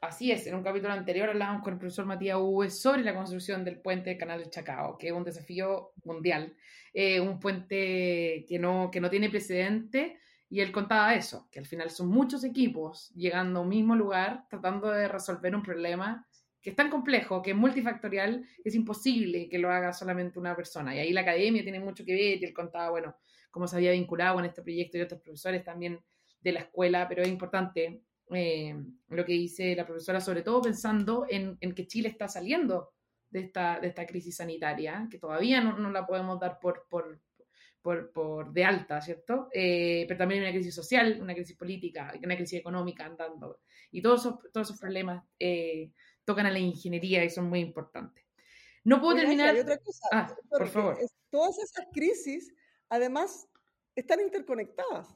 Así 0.00 0.30
es, 0.30 0.46
en 0.46 0.54
un 0.54 0.62
capítulo 0.62 0.92
anterior 0.92 1.28
hablábamos 1.28 1.64
con 1.64 1.72
el 1.72 1.78
profesor 1.80 2.06
Matías 2.06 2.38
Uwe 2.38 2.70
sobre 2.70 3.02
la 3.02 3.16
construcción 3.16 3.64
del 3.64 3.80
puente 3.80 4.10
del 4.10 4.18
canal 4.18 4.38
del 4.38 4.48
Chacao, 4.48 4.96
que 4.96 5.08
es 5.08 5.12
un 5.12 5.24
desafío 5.24 5.90
mundial, 6.04 6.54
eh, 6.94 7.18
un 7.18 7.40
puente 7.40 8.44
que 8.48 8.60
no, 8.60 8.92
que 8.92 9.00
no 9.00 9.10
tiene 9.10 9.28
precedente, 9.28 10.20
y 10.48 10.60
él 10.60 10.70
contaba 10.70 11.16
eso, 11.16 11.48
que 11.50 11.58
al 11.58 11.66
final 11.66 11.90
son 11.90 12.06
muchos 12.10 12.44
equipos 12.44 13.10
llegando 13.16 13.58
a 13.58 13.62
un 13.64 13.70
mismo 13.70 13.96
lugar, 13.96 14.46
tratando 14.48 14.88
de 14.88 15.08
resolver 15.08 15.56
un 15.56 15.64
problema 15.64 16.24
que 16.62 16.70
es 16.70 16.76
tan 16.76 16.90
complejo, 16.90 17.42
que 17.42 17.50
es 17.50 17.56
multifactorial, 17.56 18.46
es 18.62 18.76
imposible 18.76 19.48
que 19.48 19.58
lo 19.58 19.68
haga 19.68 19.92
solamente 19.92 20.38
una 20.38 20.54
persona. 20.54 20.94
Y 20.94 21.00
ahí 21.00 21.12
la 21.12 21.22
academia 21.22 21.64
tiene 21.64 21.80
mucho 21.80 22.04
que 22.04 22.12
ver, 22.12 22.40
y 22.40 22.44
él 22.44 22.54
contaba, 22.54 22.90
bueno, 22.90 23.16
cómo 23.50 23.66
se 23.66 23.74
había 23.74 23.90
vinculado 23.90 24.38
en 24.38 24.44
este 24.44 24.62
proyecto 24.62 24.96
y 24.96 25.00
otros 25.00 25.20
profesores 25.20 25.64
también 25.64 25.98
de 26.40 26.52
la 26.52 26.60
escuela, 26.60 27.08
pero 27.08 27.22
es 27.22 27.28
importante 27.28 28.04
eh, 28.34 28.76
lo 29.08 29.24
que 29.24 29.32
dice 29.32 29.74
la 29.74 29.86
profesora, 29.86 30.20
sobre 30.20 30.42
todo 30.42 30.62
pensando 30.62 31.26
en, 31.28 31.58
que 31.58 31.86
Chile 31.86 32.08
está 32.08 32.28
saliendo 32.28 32.92
de 33.30 33.40
esta, 33.40 33.78
de 33.80 33.88
esta 33.88 34.06
crisis 34.06 34.36
sanitaria, 34.36 35.06
que 35.10 35.18
todavía 35.18 35.60
no, 35.60 35.78
no 35.78 35.90
la 35.90 36.06
podemos 36.06 36.38
dar 36.40 36.58
por, 36.58 36.86
por, 36.88 37.20
por, 37.82 38.12
por 38.12 38.52
de 38.52 38.64
alta, 38.64 39.00
¿cierto? 39.00 39.48
Eh, 39.52 40.04
pero 40.08 40.18
también 40.18 40.42
hay 40.42 40.48
una 40.48 40.56
crisis 40.56 40.74
social, 40.74 41.18
una 41.20 41.34
crisis 41.34 41.56
política, 41.56 42.12
una 42.22 42.36
crisis 42.36 42.60
económica 42.60 43.06
andando. 43.06 43.60
Y 43.90 44.02
todos 44.02 44.20
esos, 44.20 44.34
todos 44.52 44.68
esos 44.68 44.80
problemas 44.80 45.24
eh, 45.38 45.92
tocan 46.24 46.46
a 46.46 46.50
la 46.50 46.58
ingeniería 46.58 47.24
y 47.24 47.30
son 47.30 47.48
muy 47.48 47.60
importantes. 47.60 48.24
No 48.84 49.00
puedo 49.00 49.16
terminar. 49.16 49.56
otra 49.56 49.78
cosa, 49.78 50.08
ah, 50.12 50.34
por 50.48 50.68
favor. 50.68 50.98
todas 51.30 51.58
esas 51.58 51.86
crisis, 51.92 52.54
además, 52.88 53.48
están 53.94 54.20
interconectadas. 54.20 55.14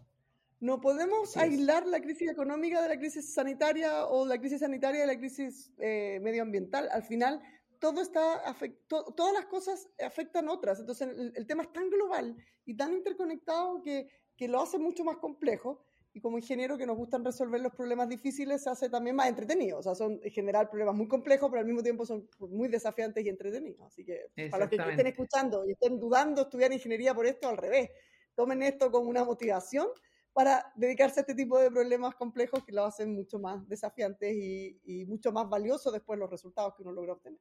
No 0.63 0.81
podemos 0.81 1.37
aislar 1.37 1.89
la 1.89 2.01
crisis 2.01 2.31
económica 2.31 2.81
de 2.81 2.89
la 2.89 2.97
crisis 2.97 3.35
sanitaria 3.35 4.07
o 4.07 4.25
la 4.25 4.39
crisis 4.39 4.61
sanitaria 4.61 5.01
de 5.01 5.09
la 5.09 5.19
crisis 5.19 5.73
eh, 5.79 6.21
medioambiental. 6.23 6.89
Al 6.93 7.03
final, 7.03 7.43
todo 7.81 8.01
está 8.01 8.41
todas 8.87 9.33
las 9.35 9.47
cosas 9.47 9.89
afectan 9.99 10.49
otras. 10.49 10.79
Entonces, 10.79 11.09
el, 11.35 11.47
tema 11.49 11.65
es 11.65 11.73
tan 11.73 11.91
global 11.91 12.37
y 12.65 12.77
tan 12.77 12.93
interconectado 12.93 13.83
que, 13.83 14.07
que, 14.37 14.47
lo 14.47 14.63
hace 14.63 14.79
mucho 14.79 15.03
más 15.03 15.17
complejo. 15.17 15.85
Y 16.13 16.21
como 16.21 16.39
ingeniero 16.39 16.79
que 16.79 16.87
nos 16.87 16.97
gustan 16.97 17.25
resolver 17.25 17.61
los 17.61 17.75
problemas 17.75 18.09
difíciles, 18.09 18.63
se 18.63 18.71
hace 18.71 18.89
también 18.89 19.17
más 19.17 19.27
entretenido. 19.27 19.81
O 19.81 19.83
sea, 19.83 19.97
son 19.97 20.21
en 20.23 20.31
general 20.31 20.69
problemas 20.69 20.95
muy 20.95 21.09
complejos, 21.09 21.51
pero 21.51 21.59
al 21.59 21.67
mismo 21.67 21.83
tiempo 21.83 22.07
son 22.07 22.29
muy 22.39 22.69
desafiantes 22.69 23.25
y 23.25 23.29
entretenidos. 23.29 23.85
Así 23.85 24.05
que 24.05 24.31
para 24.49 24.67
los 24.67 24.71
que 24.71 24.77
estén 24.77 25.09
escuchando 25.09 25.67
y 25.67 25.73
estén 25.73 25.99
dudando 25.99 26.43
estudiar 26.43 26.73
ingeniería 26.73 27.15
por 27.15 27.27
esto, 27.27 27.49
al 27.49 27.57
revés, 27.57 27.91
tomen 28.37 28.63
esto 28.63 28.93
como 28.93 29.11
una 29.11 29.25
motivación 29.25 29.89
para 30.33 30.73
dedicarse 30.75 31.21
a 31.21 31.23
este 31.23 31.35
tipo 31.35 31.59
de 31.59 31.71
problemas 31.71 32.15
complejos 32.15 32.65
que 32.65 32.73
lo 32.73 32.85
hacen 32.85 33.15
mucho 33.15 33.39
más 33.39 33.69
desafiantes 33.69 34.35
y, 34.35 34.81
y 34.85 35.05
mucho 35.07 35.33
más 35.33 35.49
valiosos 35.49 35.93
después 35.93 36.19
los 36.19 36.31
resultados 36.31 36.75
que 36.75 36.83
uno 36.83 36.93
logra 36.93 37.13
obtener. 37.15 37.41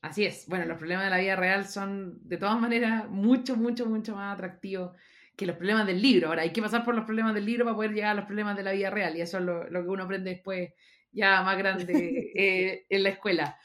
Así 0.00 0.24
es. 0.24 0.46
Bueno, 0.46 0.64
los 0.66 0.78
problemas 0.78 1.04
de 1.04 1.10
la 1.10 1.18
vida 1.18 1.36
real 1.36 1.66
son 1.66 2.18
de 2.28 2.36
todas 2.36 2.60
maneras 2.60 3.08
mucho, 3.08 3.56
mucho, 3.56 3.86
mucho 3.86 4.14
más 4.14 4.34
atractivos 4.34 4.96
que 5.36 5.46
los 5.46 5.56
problemas 5.56 5.86
del 5.86 6.00
libro. 6.00 6.28
Ahora, 6.28 6.42
hay 6.42 6.52
que 6.52 6.62
pasar 6.62 6.84
por 6.84 6.94
los 6.94 7.04
problemas 7.04 7.34
del 7.34 7.46
libro 7.46 7.64
para 7.64 7.76
poder 7.76 7.92
llegar 7.92 8.10
a 8.10 8.14
los 8.14 8.24
problemas 8.26 8.56
de 8.56 8.62
la 8.62 8.72
vida 8.72 8.90
real 8.90 9.16
y 9.16 9.20
eso 9.20 9.38
es 9.38 9.44
lo, 9.44 9.68
lo 9.68 9.82
que 9.82 9.88
uno 9.88 10.04
aprende 10.04 10.30
después 10.30 10.70
ya 11.12 11.42
más 11.42 11.56
grande 11.58 12.32
eh, 12.34 12.86
en 12.88 13.02
la 13.02 13.08
escuela. 13.10 13.58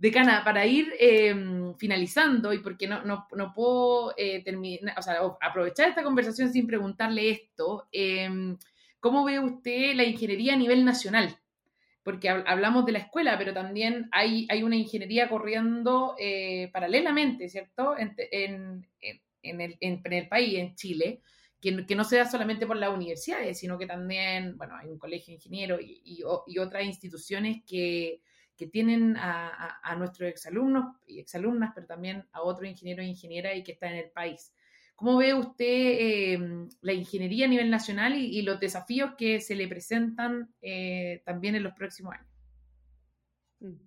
Decana, 0.00 0.42
para 0.42 0.64
ir 0.64 0.94
em, 0.98 1.76
finalizando, 1.76 2.54
y 2.54 2.60
porque 2.60 2.88
no, 2.88 3.04
no, 3.04 3.26
no 3.36 3.52
puedo 3.52 4.14
eh, 4.16 4.42
terminar, 4.42 4.98
o 4.98 5.02
sea, 5.02 5.20
aprovechar 5.42 5.90
esta 5.90 6.02
conversación 6.02 6.50
sin 6.50 6.66
preguntarle 6.66 7.28
esto, 7.28 7.86
em, 7.92 8.56
¿cómo 8.98 9.24
ve 9.24 9.38
usted 9.38 9.94
la 9.94 10.04
ingeniería 10.04 10.54
a 10.54 10.56
nivel 10.56 10.86
nacional? 10.86 11.36
Porque 12.02 12.30
hablamos 12.30 12.86
de 12.86 12.92
la 12.92 13.00
escuela, 13.00 13.36
pero 13.36 13.52
también 13.52 14.08
hay, 14.10 14.46
hay 14.48 14.62
una 14.62 14.76
ingeniería 14.76 15.28
corriendo 15.28 16.16
eh, 16.18 16.70
paralelamente, 16.72 17.50
¿cierto? 17.50 17.94
En, 17.98 18.14
en, 18.16 18.88
en, 19.42 19.60
el, 19.60 19.76
en, 19.80 20.00
el, 20.10 20.28
país, 20.28 20.58
en 20.60 20.76
Chile, 20.76 21.20
que, 21.60 21.84
que, 21.84 21.94
no 21.94 22.04
se 22.04 22.16
da 22.16 22.24
solamente 22.24 22.66
por 22.66 22.78
las 22.78 22.88
universidades, 22.88 23.58
sino 23.58 23.76
que 23.76 23.84
también, 23.84 24.56
bueno, 24.56 24.76
hay 24.76 24.88
un 24.88 24.98
colegio 24.98 25.32
de 25.32 25.34
ingenieros 25.34 25.82
y, 25.82 26.00
y, 26.06 26.22
y 26.46 26.58
otras 26.58 26.84
instituciones 26.84 27.58
que 27.66 28.22
que 28.60 28.66
tienen 28.66 29.16
a, 29.16 29.96
nuestros 29.96 30.28
exalumnos 30.28 30.96
y 31.06 31.18
exalumnas, 31.18 31.72
pero 31.74 31.86
también 31.86 32.28
a 32.30 32.42
otros 32.42 32.68
ingenieros 32.68 33.06
e 33.06 33.08
ingenieras 33.08 33.56
y 33.56 33.62
que 33.62 33.72
están 33.72 33.94
en 33.94 34.04
el 34.04 34.10
país. 34.10 34.52
¿Cómo 34.94 35.16
ve 35.16 35.32
usted 35.32 36.34
em, 36.34 36.68
la 36.82 36.92
ingeniería 36.92 37.46
a 37.46 37.48
nivel 37.48 37.70
nacional 37.70 38.14
y, 38.18 38.42
los 38.42 38.60
desafíos 38.60 39.14
que 39.16 39.40
se 39.40 39.54
le 39.54 39.66
presentan 39.66 40.54
eh, 40.60 41.22
también 41.24 41.54
en 41.54 41.62
los 41.62 41.72
próximos 41.72 42.16
años? 42.16 42.28
Mm. 43.60 43.80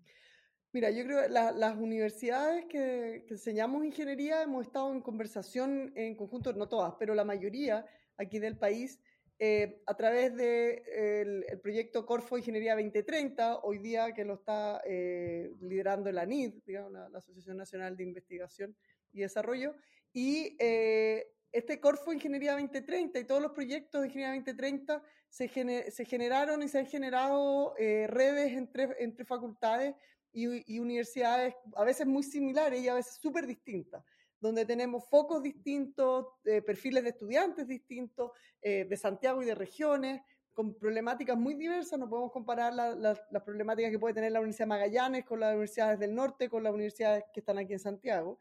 Mira, 0.72 0.90
yo 0.90 1.04
creo 1.04 1.22
que 1.22 1.30
las 1.30 1.78
universidades 1.78 2.66
que, 2.66 3.26
que, 3.28 3.36
enseñamos 3.36 3.86
ingeniería 3.86 4.42
hemos 4.42 4.66
estado 4.66 4.92
en 4.92 5.02
conversación 5.02 5.94
en 5.96 6.16
conjunto, 6.16 6.52
no 6.54 6.68
todas, 6.68 6.96
pero 6.98 7.14
la 7.14 7.24
mayoría 7.24 7.86
aquí 8.18 8.40
del 8.40 8.58
país, 8.58 9.00
eh, 9.40 9.82
a 9.88 9.96
través 9.96 10.36
del 10.36 10.84
de, 10.86 11.46
el 11.50 11.60
proyecto 11.60 12.06
Corfo 12.06 12.38
Ingeniería 12.38 12.76
2030, 12.76 13.60
hoy 13.60 13.80
día 13.80 14.14
que 14.14 14.24
lo 14.24 14.36
está 14.36 14.82
eh, 14.86 15.52
liderando 15.62 16.12
la 16.12 16.26
NID, 16.26 16.62
digamos, 16.66 16.92
la, 16.92 17.18
Asociación 17.18 17.58
Nacional 17.58 17.98
de 17.98 18.04
Investigación 18.04 18.76
y 19.12 19.22
Desarrollo, 19.22 19.76
y 20.14 20.56
eh, 20.60 21.28
este 21.52 21.80
Corfo 21.80 22.14
Ingeniería 22.14 22.54
2030 22.54 23.20
y 23.20 23.26
todos 23.26 23.42
los 23.42 23.52
proyectos 23.52 24.02
de 24.02 24.08
Ingeniería 24.08 24.36
2030 24.36 25.04
se, 25.30 25.92
se 25.92 26.06
generaron 26.06 26.62
y 26.62 26.68
se 26.68 26.80
han 26.80 26.86
generado 26.86 27.74
redes 27.78 28.54
entre, 28.54 28.96
entre 29.00 29.26
facultades 29.26 29.96
y, 30.32 30.74
y, 30.74 30.80
universidades 30.80 31.56
a 31.76 31.84
veces 31.84 32.08
muy 32.08 32.24
similares 32.24 32.82
y 32.82 32.88
a 32.88 32.96
veces 32.96 33.16
súper 33.16 33.46
distintas 33.46 34.04
donde 34.44 34.66
tenemos 34.66 35.08
focos 35.08 35.42
distintos, 35.42 36.26
eh, 36.44 36.62
perfiles 36.62 37.02
de 37.02 37.12
estudiantes 37.12 37.66
distintos, 37.66 38.32
eh, 38.62 38.84
de 38.84 38.98
Santiago 38.98 39.42
y 39.42 39.46
de 39.46 39.56
regiones, 39.56 40.22
con 40.52 40.78
problemáticas 40.78 41.38
muy 41.38 41.54
diversas. 41.54 41.98
No 41.98 42.10
podemos 42.10 42.30
comparar 42.34 42.74
las 42.74 43.44
problemáticas 43.46 43.90
que 43.90 43.98
puede 43.98 44.14
tener 44.14 44.34
la 44.34 44.42
Universidad 44.42 44.68
Magallanes 44.68 45.24
con 45.24 45.40
las 45.40 45.52
universidades 45.52 45.98
del 45.98 46.14
norte, 46.14 46.50
con 46.50 46.62
las 46.62 46.74
universidades 46.74 47.24
que 47.34 47.40
están 47.40 47.58
aquí 47.58 47.72
en 47.72 47.80
Santiago. 47.80 48.38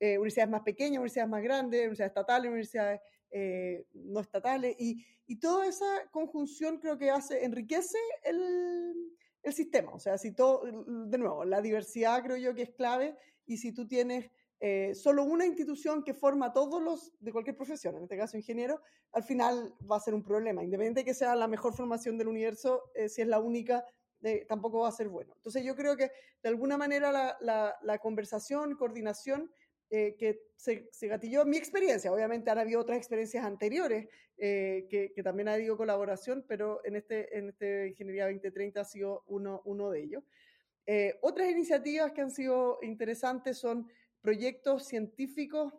Eh, 0.00 0.18
universidades 0.18 0.50
más 0.50 0.62
pequeñas, 0.62 0.98
universidades 0.98 1.30
más 1.30 1.42
grandes, 1.44 1.80
universidades 1.82 2.10
estatales, 2.10 2.48
universidades 2.48 3.00
no 3.92 4.20
estatales. 4.20 4.74
Y, 4.78 5.06
y, 5.26 5.38
toda 5.38 5.66
esa 5.66 5.86
conjunción 6.10 6.78
creo 6.78 6.98
que 6.98 7.10
hace, 7.10 7.44
enriquece 7.44 7.98
el, 8.24 9.12
el 9.42 9.52
sistema. 9.52 9.92
O 9.92 10.00
sea, 10.00 10.18
si 10.18 10.32
todo, 10.32 10.62
de 10.64 11.18
nuevo, 11.18 11.44
la 11.44 11.60
diversidad 11.60 12.22
creo 12.24 12.36
yo 12.36 12.54
que 12.54 12.62
es 12.62 12.70
clave 12.70 13.16
y 13.46 13.56
si 13.58 13.72
tú 13.72 13.86
tienes 13.86 14.30
eh, 14.60 14.94
solo 14.94 15.24
una 15.24 15.44
institución 15.44 16.02
que 16.02 16.14
forma 16.14 16.46
a 16.46 16.52
todos 16.52 16.82
los 16.82 17.12
de 17.20 17.32
cualquier 17.32 17.56
profesión, 17.56 17.96
en 17.96 18.04
este 18.04 18.16
caso 18.16 18.36
ingeniero, 18.36 18.80
al 19.12 19.22
final 19.22 19.74
va 19.90 19.96
a 19.96 20.00
ser 20.00 20.14
un 20.14 20.22
problema. 20.22 20.62
Independiente 20.62 21.00
de 21.00 21.04
que 21.04 21.14
sea 21.14 21.34
la 21.34 21.48
mejor 21.48 21.74
formación 21.74 22.16
del 22.16 22.28
universo, 22.28 22.90
eh, 22.94 23.08
si 23.08 23.22
es 23.22 23.28
la 23.28 23.40
única, 23.40 23.84
eh, 24.22 24.46
tampoco 24.48 24.80
va 24.80 24.88
a 24.88 24.92
ser 24.92 25.08
bueno. 25.08 25.34
Entonces 25.36 25.64
yo 25.64 25.74
creo 25.74 25.96
que 25.96 26.10
de 26.42 26.48
alguna 26.48 26.78
manera 26.78 27.12
la, 27.12 27.76
la, 27.82 27.98
conversación, 27.98 28.76
coordinación 28.76 29.50
que 29.90 30.40
se, 30.56 30.88
se, 30.90 31.06
gatilló, 31.06 31.44
mi 31.44 31.56
experiencia, 31.56 32.12
obviamente 32.12 32.50
han 32.50 32.58
habido 32.58 32.80
otras 32.80 32.98
experiencias 32.98 33.44
anteriores 33.44 34.08
que, 34.36 35.12
que, 35.14 35.22
también 35.22 35.46
ha 35.46 35.52
habido 35.52 35.76
colaboración, 35.76 36.44
pero 36.48 36.80
en 36.84 36.96
este, 36.96 37.38
en 37.38 37.50
este 37.50 37.88
Ingeniería 37.88 38.24
2030 38.24 38.80
ha 38.80 38.84
sido 38.84 39.22
uno, 39.28 39.62
uno 39.66 39.90
de 39.90 40.02
ellos. 40.02 40.24
otras 41.22 41.48
iniciativas 41.48 42.10
que 42.10 42.22
han 42.22 42.32
sido 42.32 42.78
interesantes 42.82 43.58
son 43.58 43.88
proyectos 44.24 44.86
científicos 44.86 45.74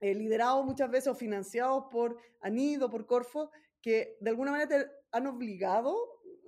eh, 0.00 0.12
liderados 0.12 0.66
muchas 0.66 0.90
veces 0.90 1.06
o 1.06 1.14
financiados 1.14 1.84
por 1.88 2.18
ANID 2.40 2.82
o 2.82 2.90
por 2.90 3.06
Corfo, 3.06 3.52
que 3.80 4.16
de 4.20 4.30
alguna 4.30 4.50
manera 4.50 4.68
te 4.68 4.90
han 5.12 5.28
obligado, 5.28 5.96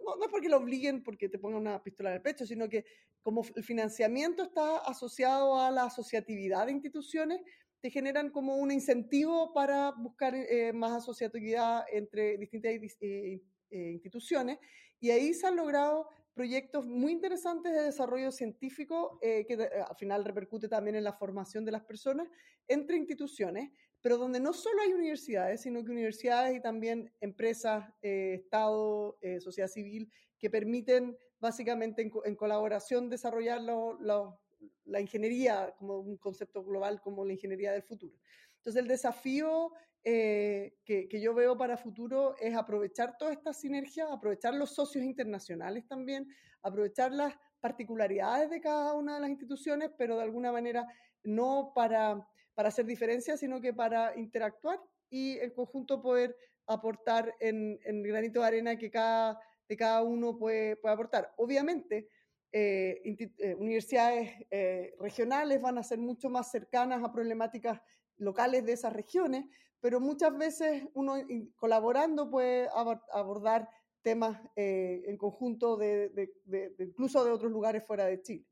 no, 0.05 0.17
no 0.17 0.25
es 0.25 0.31
porque 0.33 0.49
lo 0.49 0.57
obliguen 0.57 1.05
porque 1.05 1.29
te 1.29 1.39
pongan 1.39 1.61
una 1.61 1.81
pistola 1.81 2.11
en 2.11 2.17
el 2.17 2.23
pecho, 2.23 2.45
sino 2.45 2.69
que 2.69 2.85
como 3.23 3.45
el 3.55 3.63
financiamiento 3.63 4.43
está 4.43 4.79
asociado 4.79 5.61
a 5.61 5.71
la 5.71 5.85
asociatividad 5.85 6.67
de 6.67 6.73
instituciones, 6.73 7.41
te 7.81 7.91
generan 7.91 8.31
como 8.31 8.57
un 8.57 8.73
incentivo 8.73 9.53
para 9.55 9.93
buscar 9.93 10.35
eh, 10.35 10.73
más 10.73 10.91
asociatividad 10.91 11.85
entre 11.93 12.37
distintas 12.37 12.73
eh, 13.01 13.41
instituciones 13.71 14.59
y 14.99 15.11
ahí 15.11 15.33
se 15.35 15.47
han 15.47 15.55
logrado 15.55 16.09
proyectos 16.39 16.87
muy 16.87 17.11
interesantes 17.11 17.73
de 17.73 17.83
desarrollo 17.83 18.31
científico 18.31 19.19
eh, 19.23 19.45
que 19.45 19.55
al 19.55 19.97
final 19.97 20.25
repercute 20.25 20.69
también 20.69 20.95
en 20.95 21.03
la 21.03 21.13
formación 21.13 21.65
de 21.65 21.73
las 21.73 21.83
personas 21.83 22.29
entre 22.69 22.97
instituciones, 22.97 23.73
pero 24.01 24.19
donde 24.19 24.39
no 24.39 24.53
solo 24.53 24.81
hay 24.83 24.93
universidades, 24.93 25.63
sino 25.63 25.83
que 25.83 25.91
universidades 25.91 26.57
y 26.57 26.61
también 26.61 27.13
empresas, 27.21 27.93
eh, 28.03 28.35
Estado, 28.35 29.19
eh, 29.21 29.41
sociedad 29.41 29.67
civil, 29.67 30.13
que 30.39 30.49
permiten 30.49 31.19
básicamente 31.41 32.09
en, 32.25 32.37
colaboración 32.37 33.09
desarrollar 33.11 33.61
la 34.85 35.01
ingeniería 35.01 35.75
como 35.79 35.99
un 35.99 36.17
concepto 36.17 36.65
global 36.65 37.01
como 37.01 37.25
la 37.25 37.33
ingeniería 37.33 37.73
del 37.73 37.83
futuro. 37.83 38.17
Entonces 38.57 38.83
el 38.83 38.89
desafío 38.89 39.73
eh, 40.05 40.77
que, 40.85 41.21
yo 41.21 41.35
veo 41.35 41.57
para 41.57 41.77
futuro 41.77 42.37
es 42.39 42.57
aprovechar 42.57 43.17
toda 43.19 43.33
esta 43.33 43.53
sinergia, 43.53 44.13
aprovechar 44.13 44.55
los 44.55 44.75
socios 44.75 45.05
internacionales 45.05 45.87
también, 45.87 46.29
aprovechar 46.63 47.13
las 47.13 47.35
particularidades 47.61 48.51
de 48.51 48.61
cada 48.61 48.95
una 48.95 49.17
de 49.17 49.21
las 49.21 49.31
instituciones, 49.31 49.91
pero 49.99 50.17
de 50.17 50.23
alguna 50.23 50.53
manera 50.53 50.87
no 51.25 51.73
para, 51.75 52.27
para 52.55 52.69
hacer 52.69 52.87
diferencias, 52.87 53.41
sino 53.41 53.61
que 53.61 53.75
para 53.75 54.17
interactuar 54.19 54.81
y 55.11 55.39
en 55.39 55.51
conjunto 55.51 56.01
poder 56.01 56.37
aportar 56.67 57.35
en, 57.41 57.79
el 57.85 58.07
granito 58.07 58.41
de 58.41 58.47
arena 58.47 58.77
que 58.77 58.91
cada, 58.91 59.41
de 59.69 59.77
cada 59.77 60.03
uno 60.03 60.37
puede, 60.39 60.77
puede 60.77 60.95
aportar. 60.95 61.33
Obviamente, 61.37 62.09
eh, 62.51 63.03
eh, 63.39 63.55
universidades 63.57 64.31
eh, 64.51 64.95
regionales 64.99 65.61
van 65.61 65.77
a 65.77 65.83
ser 65.83 65.99
mucho 65.99 66.31
más 66.31 66.51
cercanas 66.51 67.05
a 67.05 67.13
problemáticas 67.13 67.81
locales 68.17 68.65
de 68.65 68.73
esas 68.73 68.93
regiones, 68.93 69.45
pero 69.81 70.01
muchas 70.01 70.37
veces 70.37 70.85
uno 70.95 71.17
colaborando 71.57 72.31
puede 72.31 72.69
abordar 73.13 73.69
temas 74.03 74.41
en 74.57 75.17
conjunto 75.17 75.77
de, 75.77 76.33
incluso 76.79 77.25
de 77.25 77.31
otros 77.31 77.53
lugares 77.53 77.85
fuera 77.85 78.07
de 78.07 78.21
Chile. 78.23 78.47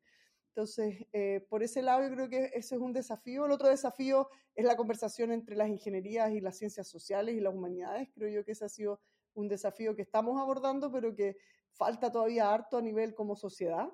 Entonces, 0.49 1.05
por 1.49 1.65
ese 1.65 1.83
lado 1.83 2.03
yo 2.03 2.15
creo 2.15 2.29
que 2.29 2.45
ese 2.55 2.77
es 2.77 2.81
un 2.81 2.93
desafío. 2.93 3.47
El 3.47 3.53
otro 3.53 3.69
desafío 3.69 4.29
es 4.55 4.65
la 4.65 4.77
conversación 4.77 5.33
entre 5.33 5.57
las 5.57 5.69
ingenierías 5.69 6.33
y 6.33 6.41
las 6.41 6.57
ciencias 6.59 6.87
sociales 6.87 7.35
y 7.35 7.41
las 7.41 7.53
humanidades. 7.53 8.09
Creo 8.15 8.29
yo 8.29 8.45
que 8.45 8.53
ese 8.53 8.65
ha 8.65 8.69
sido 8.69 9.01
un 9.37 9.49
desafío 9.49 9.95
que 9.95 10.03
estamos 10.03 10.41
abordando, 10.41 10.91
pero 10.91 11.15
que 11.15 11.37
falta 11.73 12.11
todavía 12.11 12.53
harto 12.53 12.79
a 12.79 12.83
nivel 12.83 13.15
como 13.15 13.37
sociedad. 13.37 13.89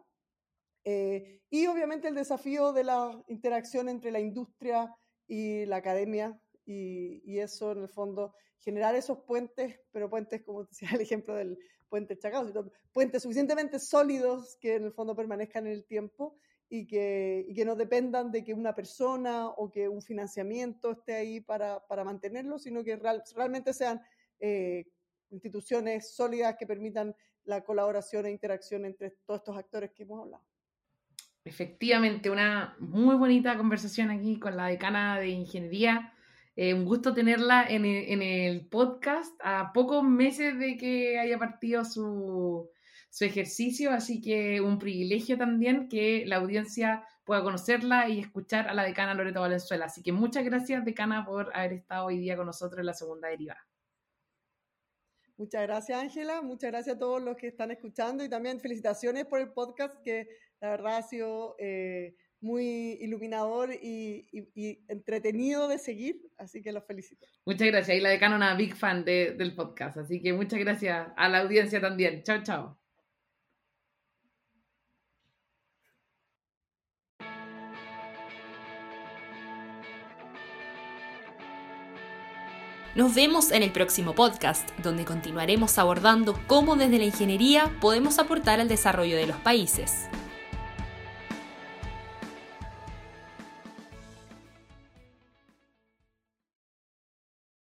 Eh, 0.85 1.41
y 1.51 1.67
obviamente 1.67 2.09
el 2.09 2.15
desafío 2.15 2.73
de 2.73 2.85
la 2.85 3.23
interacción 3.29 3.89
entre 3.89 4.11
la 4.11 4.21
industria 4.21 4.95
y 5.29 5.65
la 5.67 5.77
academia 5.77 6.41
y, 6.65 7.39
eso 7.39 7.73
en 7.73 7.79
el 7.79 7.89
fondo 7.89 8.35
generar 8.61 8.95
esos 8.95 9.19
puentes, 9.25 9.81
pero 9.91 10.09
puentes 10.09 10.43
como 10.43 10.65
decía 10.65 10.89
el 10.95 11.01
ejemplo 11.01 11.35
del 11.35 11.59
puente 11.89 12.19
Chacao, 12.19 12.47
puentes 12.93 13.23
suficientemente 13.23 13.79
sólidos 13.79 14.57
que 14.61 14.77
en 14.77 14.85
el 14.85 14.93
fondo 14.93 15.15
permanezcan 15.15 15.67
en 15.67 15.73
el 15.73 15.85
tiempo 15.85 16.37
y 16.69 16.87
que, 16.87 17.45
y 17.47 17.55
que 17.55 17.65
no 17.67 17.77
dependan 17.77 18.31
de 18.31 18.43
que 18.43 18.55
una 18.55 18.75
persona 18.75 19.49
o 19.49 19.71
que 19.71 19.89
un 19.89 20.01
financiamiento 20.01 20.93
esté 20.93 21.15
ahí 21.15 21.41
para, 21.41 21.87
para 21.87 22.03
mantenerlo, 22.03 22.59
sino 22.59 22.83
que 22.83 22.97
realmente 22.97 23.75
sean 23.75 24.01
eh, 24.41 24.87
instituciones 25.33 26.15
sólidas 26.15 26.57
que 26.59 26.67
permitan 26.67 27.15
la 27.45 27.63
colaboración 27.63 28.27
e 28.27 28.31
interacción 28.31 28.85
entre 28.85 29.11
todos 29.27 29.41
estos 29.41 29.57
actores 29.57 29.91
que 29.93 30.05
hemos 30.05 30.21
hablado. 30.21 30.45
Efectivamente, 31.45 32.31
una 32.31 32.77
muy 32.79 33.17
bonita 33.17 33.57
conversación 33.57 34.11
aquí 34.11 34.39
con 34.39 34.57
la 34.57 34.69
decana 34.69 35.19
de 35.19 35.29
ingeniería. 35.29 36.15
Eh, 36.55 36.73
un 36.75 36.85
gusto 36.85 37.15
tenerla 37.15 37.65
en 37.69 37.85
el, 37.85 38.67
podcast 38.67 39.35
a 39.43 39.73
pocos 39.73 40.05
meses 40.05 40.59
de 40.59 40.77
que 40.77 41.19
haya 41.19 41.39
partido 41.39 41.85
su, 41.85 42.71
su 43.11 43.25
ejercicio, 43.25 43.91
así 43.91 44.21
que 44.21 44.61
un 44.61 44.79
privilegio 44.79 45.37
también 45.37 45.89
que 45.89 46.25
la 46.27 46.37
audiencia 46.37 47.05
pueda 47.25 47.43
conocerla 47.43 48.09
y 48.09 48.21
escuchar 48.21 48.69
a 48.69 48.75
la 48.75 48.85
decana 48.85 49.15
Loreto 49.15 49.41
Valenzuela. 49.41 49.87
Así 49.87 50.03
que 50.03 50.13
muchas 50.13 50.45
gracias, 50.45 50.85
decana, 50.85 51.25
por 51.25 51.51
haber 51.57 51.73
estado 51.73 52.07
hoy 52.07 52.19
día 52.19 52.37
con 52.37 52.47
nosotros 52.47 52.81
en 52.81 52.87
la 52.87 52.95
segunda 52.95 53.29
derivada. 53.29 53.67
Muchas 55.43 55.63
gracias, 55.63 56.01
Ángela. 56.01 56.41
Muchas 56.41 56.71
gracias 56.71 56.95
a 56.95 56.99
todos 57.01 57.21
los 57.21 57.37
que 57.37 57.49
están 57.49 57.73
escuchando 57.73 58.23
y 58.23 58.29
también 58.29 58.61
felicitaciones 58.61 59.27
por 59.27 59.41
el 59.41 59.53
podcast 59.53 59.93
que 60.05 60.29
la 60.61 60.71
verdad 60.71 60.99
ha 60.99 61.03
sido 61.03 61.57
eh, 61.59 62.15
muy 62.41 62.97
iluminador 63.01 63.75
y, 63.75 64.25
entretenido 64.87 65.67
de 65.67 65.79
seguir, 65.79 66.31
así 66.39 66.63
que 66.63 66.71
los 66.71 66.85
felicito. 66.85 67.27
Muchas 67.45 67.67
gracias. 67.67 67.99
Y 67.99 68.01
la 68.01 68.11
decana 68.11 68.37
una 68.37 68.55
big 68.55 68.77
fan 68.77 69.05
del 69.05 69.53
podcast, 69.57 69.97
así 69.97 70.23
que 70.23 70.33
muchas 70.33 70.61
gracias 70.61 71.09
a 71.17 71.29
la 71.29 71.41
audiencia 71.41 71.81
también. 71.81 72.23
Chao, 72.23 72.41
chao. 72.45 72.82
Nos 82.95 83.15
vemos 83.15 83.53
en 83.53 83.63
el 83.63 83.73
próximo 83.73 84.15
podcast, 84.15 84.69
donde 84.83 85.07
continuaremos 85.07 85.79
abordando 85.79 86.39
cómo 86.47 86.77
desde 86.77 86.99
la 86.99 87.05
ingeniería 87.05 87.73
podemos 87.81 88.19
aportar 88.19 88.61
al 88.61 88.69
desarrollo 88.69 89.17
de 89.17 89.27
los 89.27 89.39
países. 89.39 90.09